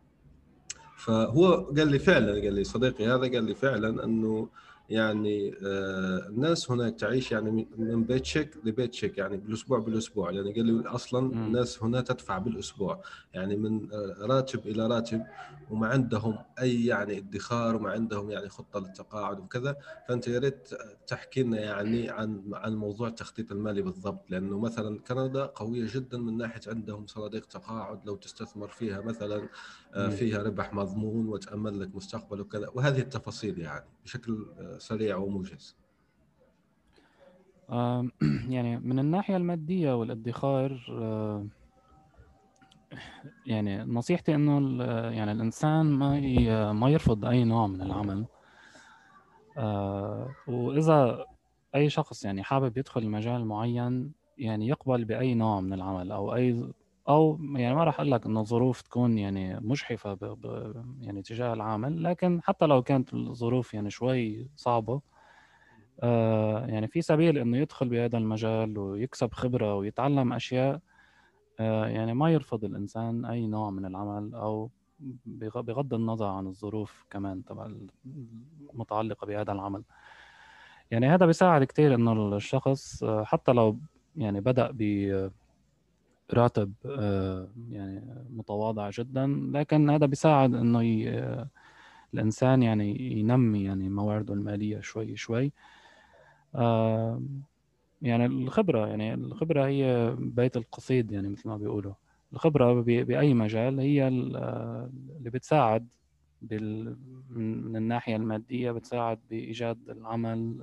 فهو 0.97 1.55
قال 1.77 1.89
لي 1.89 1.99
فعلا 1.99 2.33
قال 2.33 2.55
لي 2.55 2.65
صديقي 2.65 3.07
هذا 3.07 3.21
قال 3.21 3.45
لي 3.45 3.55
فعلا 3.55 4.05
أنه 4.05 4.49
يعني 4.89 5.55
آه، 5.67 6.27
الناس 6.29 6.71
هناك 6.71 6.95
تعيش 7.01 7.33
يعني 7.33 7.69
من 7.77 8.05
بيت 8.05 8.25
شيك 8.25 8.57
لبيت 8.65 8.95
شيك 8.95 9.19
يعني 9.19 9.37
بالأسبوع 9.37 9.79
بالأسبوع. 9.79 10.31
يعني 10.31 10.53
قال 10.53 10.67
لي 10.67 10.89
أصلا 10.89 11.33
الناس 11.33 11.83
هنا 11.83 12.01
تدفع 12.01 12.39
بالأسبوع. 12.39 13.03
يعني 13.35 13.57
من 13.57 13.93
آه، 13.93 14.17
راتب 14.21 14.67
إلى 14.67 14.87
راتب 14.87 15.23
وما 15.71 15.87
عندهم 15.87 16.39
أي 16.61 16.85
يعني 16.85 17.19
ادخار 17.19 17.77
وما 17.77 17.91
عندهم 17.91 18.31
يعني 18.31 18.49
خطة 18.49 18.81
للتقاعد 18.81 19.41
وكذا. 19.41 19.77
فأنت 20.09 20.29
يا 20.29 20.39
ريت 20.39 20.69
تحكي 21.07 21.43
لنا 21.43 21.61
يعني 21.61 22.11
عن 22.11 22.43
عن 22.53 22.75
موضوع 22.75 23.09
التخطيط 23.09 23.53
المالي 23.53 23.83
بالضبط. 23.83 24.31
لأنه 24.31 24.59
مثلا 24.59 24.99
كندا 24.99 25.47
قوية 25.47 25.87
جدا 25.95 26.19
من 26.19 26.37
ناحية 26.37 26.61
عندهم 26.67 27.07
صناديق 27.07 27.47
تقاعد 27.47 28.07
لو 28.07 28.17
تستثمر 28.17 28.69
فيها 28.69 29.01
مثلا 29.01 29.49
فيها 29.93 30.43
ربح 30.43 30.75
مضمون 30.75 31.29
وتأمن 31.29 31.79
لك 31.79 31.95
مستقبل 31.95 32.41
وكذا. 32.41 32.69
وهذه 32.75 32.99
التفاصيل 32.99 33.59
يعني 33.59 33.85
بشكل 34.05 34.47
سريع 34.79 35.17
وموجز. 35.17 35.77
يعني 38.49 38.79
من 38.79 38.99
الناحية 38.99 39.37
المادية 39.37 39.97
والادخار 39.97 40.81
يعني 43.47 43.85
نصيحتي 43.85 44.35
إنه 44.35 44.85
يعني 45.11 45.33
الإنسان 45.33 45.87
ما 45.87 46.73
ما 46.73 46.91
يرفض 46.91 47.25
أي 47.25 47.45
نوع 47.45 47.67
من 47.67 47.83
العمل. 47.83 48.27
وإذا 50.49 51.27
أي 51.75 51.91
شخص 51.91 52.25
يعني 52.25 52.43
حابب 52.43 52.79
يدخل 52.79 53.09
مجال 53.09 53.45
معين 53.45 54.13
يعني 54.39 54.69
يقبل 54.69 55.05
بأي 55.05 55.35
نوع 55.35 55.61
من 55.61 55.73
العمل 55.73 56.13
أو 56.13 56.35
أي 56.35 56.73
أو 57.09 57.39
يعني 57.57 57.75
ما 57.75 57.85
راح 57.85 57.95
أقول 58.01 58.11
لك 58.13 58.27
إنه 58.27 58.41
الظروف 58.41 58.83
تكون 58.83 59.19
يعني 59.19 59.61
مجحفة 59.61 60.15
ب... 60.15 60.25
ب... 60.25 60.75
يعني 61.01 61.23
تجاه 61.23 61.53
العمل 61.53 62.03
لكن 62.05 62.41
حتى 62.43 62.67
لو 62.67 62.83
كانت 62.83 63.15
الظروف 63.15 63.75
يعني 63.75 63.91
شوي 63.91 64.49
صعبة 64.57 65.01
آه 66.03 66.67
يعني 66.67 66.89
في 66.89 67.03
سبيل 67.03 67.39
إنه 67.39 67.57
يدخل 67.59 67.89
بهذا 67.89 68.19
المجال 68.19 68.79
ويكسب 68.79 69.33
خبرة 69.33 69.75
ويتعلم 69.75 70.33
أشياء 70.33 70.81
آه 71.61 71.87
يعني 71.87 72.15
ما 72.15 72.31
يرفض 72.33 72.65
الإنسان 72.65 73.25
أي 73.25 73.47
نوع 73.47 73.71
من 73.71 73.87
العمل 73.87 74.35
أو 74.35 74.71
بغض 75.27 75.95
النظر 75.95 76.27
عن 76.27 76.47
الظروف 76.47 77.05
كمان 77.11 77.45
تبع 77.45 77.71
المتعلقة 78.73 79.27
بهذا 79.27 79.53
العمل. 79.53 79.83
يعني 80.91 81.07
هذا 81.07 81.27
بيساعد 81.27 81.65
كثير 81.65 81.95
إنه 81.95 82.37
الشخص 82.37 83.03
آه، 83.03 83.25
حتى 83.25 83.53
لو 83.53 83.79
يعني 84.17 84.41
بدأ 84.41 84.71
ب 84.73 84.83
راتب 86.35 86.73
آه، 86.87 87.49
يعني 87.71 88.27
متواضع 88.31 88.91
جدا 88.91 89.27
لكن 89.53 89.91
هذا 89.91 90.07
بيساعد 90.07 90.55
إنه 90.55 90.81
الإنسان 92.15 92.63
يعني 92.63 93.01
ينمي 93.21 93.65
يعني 93.65 93.89
موارده 93.89 94.35
المالية 94.35 94.81
شوي 94.81 95.17
شوي. 95.17 95.53
آه، 96.55 97.23
يعني 98.03 98.27
الخبرة 98.27 98.87
يعني 98.87 99.15
الخبرة 99.15 99.67
هي 99.67 100.17
بيت 100.19 100.57
القصيد 100.57 101.13
يعني 101.13 101.29
مثل 101.29 101.49
ما 101.49 101.57
بيقولوا. 101.57 101.95
الخبرة 102.33 102.81
بأي 102.83 103.35
مجال 103.35 103.81
هي 103.81 104.09
اللي 104.09 105.31
بتساعد 105.31 105.89
من 107.31 107.77
الناحية 107.77 108.17
المادية 108.17 108.71
بتساعد 108.71 109.21
بإيجاد 109.31 109.91
العمل 109.91 110.59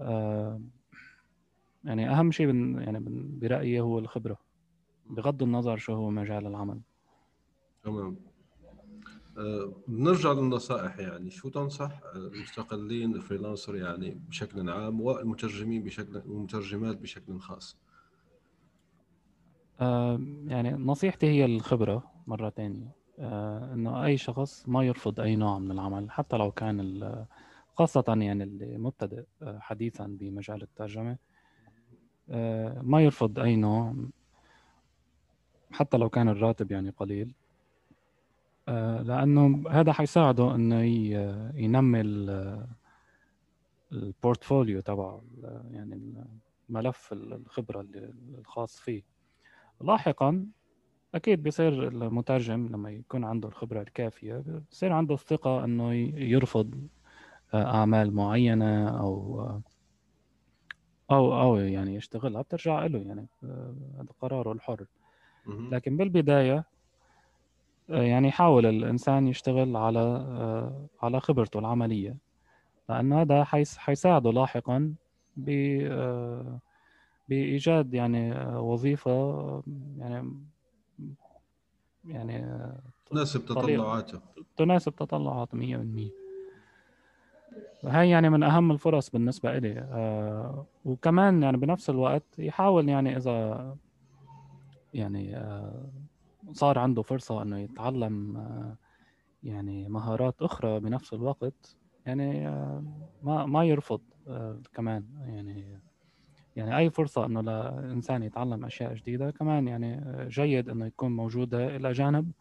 آه، 0.00 0.60
يعني 1.84 2.10
أهم 2.10 2.30
شيء 2.30 2.46
بن 2.46 2.82
يعني 2.82 2.98
برأيي 3.40 3.80
هو 3.80 3.98
الخبرة. 3.98 4.38
بغض 5.06 5.42
النظر 5.42 5.76
شو 5.76 5.94
هو 5.94 6.10
مجال 6.10 6.46
العمل. 6.46 6.80
تمام. 7.82 8.16
أه 9.38 9.72
نرجع 9.88 10.32
للنصائح 10.32 10.98
يعني. 10.98 11.30
شو 11.30 11.48
تنصح؟ 11.48 12.00
المستقلين 12.14 13.14
الفريلانسر 13.14 13.76
يعني 13.76 14.20
بشكل 14.28 14.70
عام 14.70 15.00
والمترجمين 15.00 15.82
بشكل 15.84 16.16
والمترجمات 16.16 16.96
بشكل 16.96 17.38
خاص. 17.40 17.76
أه 19.80 20.20
يعني 20.46 20.70
نصيحتي 20.72 21.26
هي 21.26 21.44
الخبرة 21.44 22.10
مرة 22.26 22.50
ثانية 22.50 22.96
أه 23.18 23.74
إنه 23.74 24.04
أي 24.04 24.16
شخص 24.16 24.68
ما 24.68 24.84
يرفض 24.84 25.20
أي 25.20 25.36
نوع 25.36 25.58
من 25.58 25.70
العمل 25.70 26.10
حتى 26.10 26.36
لو 26.36 26.50
كان 26.52 26.80
خاصة 27.74 28.04
يعني 28.08 28.44
اللي 28.44 28.78
مبتدئ 28.78 29.24
آه، 29.42 29.58
حديثا 29.58 30.06
بمجال 30.06 30.62
الترجمة 30.62 31.10
آه، 31.10 31.18
ما 32.82 33.00
يرفض 33.00 33.38
أي 33.38 33.56
نوع 33.56 33.94
حتى 35.72 35.96
لو 35.96 36.08
كان 36.08 36.28
الراتب 36.28 36.72
يعني 36.72 36.90
قليل. 36.90 37.34
آه، 38.68 39.02
لأنه 39.02 39.70
هذا 39.70 39.92
حيساعده 39.92 40.54
إنه 40.54 40.82
ينمي 41.54 42.00
البورتفوليو 43.92 44.80
تبعه 44.80 45.22
يعني 45.70 46.24
ملف 46.68 47.12
الخبرة 47.12 47.86
الخاص 48.38 48.80
فيه. 48.80 49.02
لاحقا 49.80 50.46
أكيد 51.14 51.42
بصير 51.42 51.88
المترجم 51.88 52.66
لما 52.66 52.90
يكون 52.90 53.24
عنده 53.24 53.48
الخبرة 53.48 53.80
الكافية 53.80 54.44
بصير 54.70 54.92
عنده 54.92 55.14
الثقة 55.14 55.64
إنه 55.64 55.92
يرفض 56.16 56.88
أعمال 57.54 58.14
معينة 58.14 58.88
أو 59.00 59.46
أو 61.10 61.40
أو 61.40 61.56
يعني 61.56 61.94
يشتغلها 61.94 62.42
بترجع 62.42 62.86
له 62.86 62.98
يعني 62.98 63.26
هذا 63.98 64.08
قراره 64.20 64.52
الحر. 64.52 64.84
لكن 65.46 65.96
بالبداية 65.96 66.64
يعني 67.88 68.28
يحاول 68.28 68.66
الإنسان 68.66 69.28
يشتغل 69.28 69.76
على 69.76 70.00
على 71.02 71.20
خبرته 71.20 71.58
العملية. 71.58 72.16
لأنه 72.88 73.20
هذا 73.20 73.44
حيساعده 73.76 74.30
لاحقا 74.32 74.94
ب 75.36 75.50
بإيجاد 77.28 77.94
يعني 77.94 78.46
وظيفة 78.56 79.62
يعني 79.98 80.34
يعني 82.04 82.46
تناسب 83.10 83.44
تطلعاته. 83.44 84.20
تناسب 84.56 84.94
تطلعاته 84.96 85.58
100% 85.58 86.10
هاي 87.84 88.10
يعني 88.10 88.30
من 88.30 88.42
أهم 88.42 88.70
الفرص 88.72 89.10
بالنسبة 89.10 89.58
لي 89.58 89.78
آه 89.78 90.66
وكمان 90.84 91.42
يعني 91.42 91.56
بنفس 91.56 91.90
الوقت 91.90 92.38
يحاول 92.38 92.88
يعني 92.88 93.16
إذا 93.16 93.76
يعني 94.94 95.36
آه 95.36 95.90
صار 96.52 96.78
عنده 96.78 97.02
فرصة 97.02 97.42
إنه 97.42 97.58
يتعلم 97.58 98.36
آه 98.36 98.76
يعني 99.42 99.88
مهارات 99.88 100.42
أخرى 100.42 100.80
بنفس 100.80 101.12
الوقت 101.12 101.76
يعني 102.06 102.48
آه 102.48 102.84
ما 103.22 103.46
ما 103.46 103.64
يرفض 103.64 104.00
آه 104.28 104.60
كمان 104.74 105.04
يعني 105.26 105.80
يعني 106.56 106.76
أي 106.78 106.90
فرصة 106.90 107.26
إنه 107.26 107.40
لإنسان 107.40 108.22
يتعلم 108.22 108.64
أشياء 108.64 108.94
جديدة 108.94 109.30
كمان 109.30 109.68
يعني 109.68 110.00
جيد 110.28 110.68
إنه 110.68 110.86
يكون 110.86 111.16
موجودة 111.16 111.76
إلى 111.76 111.92
جانب 111.92 112.32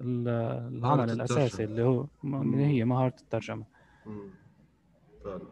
العمل 0.00 1.10
الأساسي 1.10 1.64
اللي 1.64 1.82
هو 1.82 2.06
اللي 2.24 2.64
هي 2.66 2.84
مهارة 2.84 3.14
الترجمة. 3.20 3.64
فعلا 5.24 5.48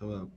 تمام. 0.00 0.30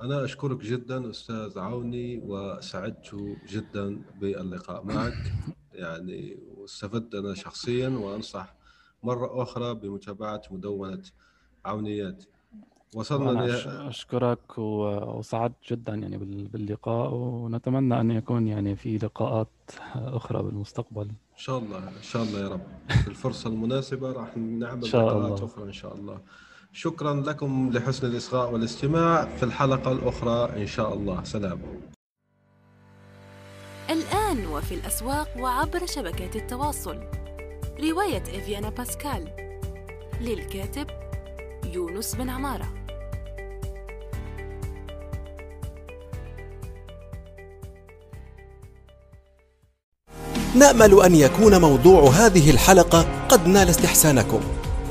أنا 0.00 0.24
أشكرك 0.24 0.60
جدا 0.60 1.10
أستاذ 1.10 1.58
عوني 1.58 2.22
وسعدت 2.24 3.36
جدا 3.48 4.02
باللقاء 4.20 4.84
معك. 4.84 5.32
يعني 5.72 6.38
واستفدت 6.56 7.14
أنا 7.14 7.34
شخصيا 7.34 7.88
وأنصح 7.88 8.54
مرة 9.02 9.42
أخرى 9.42 9.74
بمتابعة 9.74 10.42
مدونة 10.50 11.02
عونيات. 11.64 12.24
وصلنا 12.94 13.30
ل... 13.30 13.50
أشكرك 13.88 14.58
وسعدت 14.58 15.72
جدا 15.72 15.94
يعني 15.94 16.18
باللقاء 16.46 17.14
ونتمنى 17.14 18.00
أن 18.00 18.10
يكون 18.10 18.48
يعني 18.48 18.76
في 18.76 18.98
لقاءات 18.98 19.48
أخرى 19.94 20.42
بالمستقبل. 20.42 21.06
إن 21.06 21.36
شاء 21.36 21.58
الله. 21.58 21.78
إن 21.78 22.02
شاء 22.02 22.22
الله 22.22 22.40
يا 22.40 22.48
رب. 22.48 22.66
في 23.04 23.08
الفرصة 23.08 23.50
المناسبة 23.50 24.12
راح 24.12 24.36
نعمل 24.36 24.88
لقاءات 24.88 25.42
أخرى 25.42 25.64
إن 25.64 25.72
شاء 25.72 25.94
الله. 25.94 26.20
شكرا 26.74 27.14
لكم 27.14 27.70
لحسن 27.72 28.06
الإصغاء 28.06 28.52
والاستماع 28.52 29.28
في 29.36 29.42
الحلقة 29.42 29.92
الأخرى 29.92 30.62
إن 30.62 30.66
شاء 30.66 30.94
الله. 30.94 31.24
سلام. 31.24 31.60
الآن 33.90 34.46
وفي 34.46 34.74
الأسواق 34.74 35.28
وعبر 35.38 35.86
شبكات 35.86 36.36
التواصل. 36.36 37.00
رواية 37.80 38.22
إفيانا 38.22 38.70
باسكال. 38.70 39.28
للكاتب 40.20 40.86
يونس 41.72 42.14
بن 42.14 42.30
عمارة. 42.30 42.68
نأمل 50.56 51.02
أن 51.04 51.14
يكون 51.14 51.60
موضوع 51.60 52.10
هذه 52.10 52.50
الحلقة 52.50 53.26
قد 53.28 53.46
نال 53.48 53.68
استحسانكم. 53.68 54.61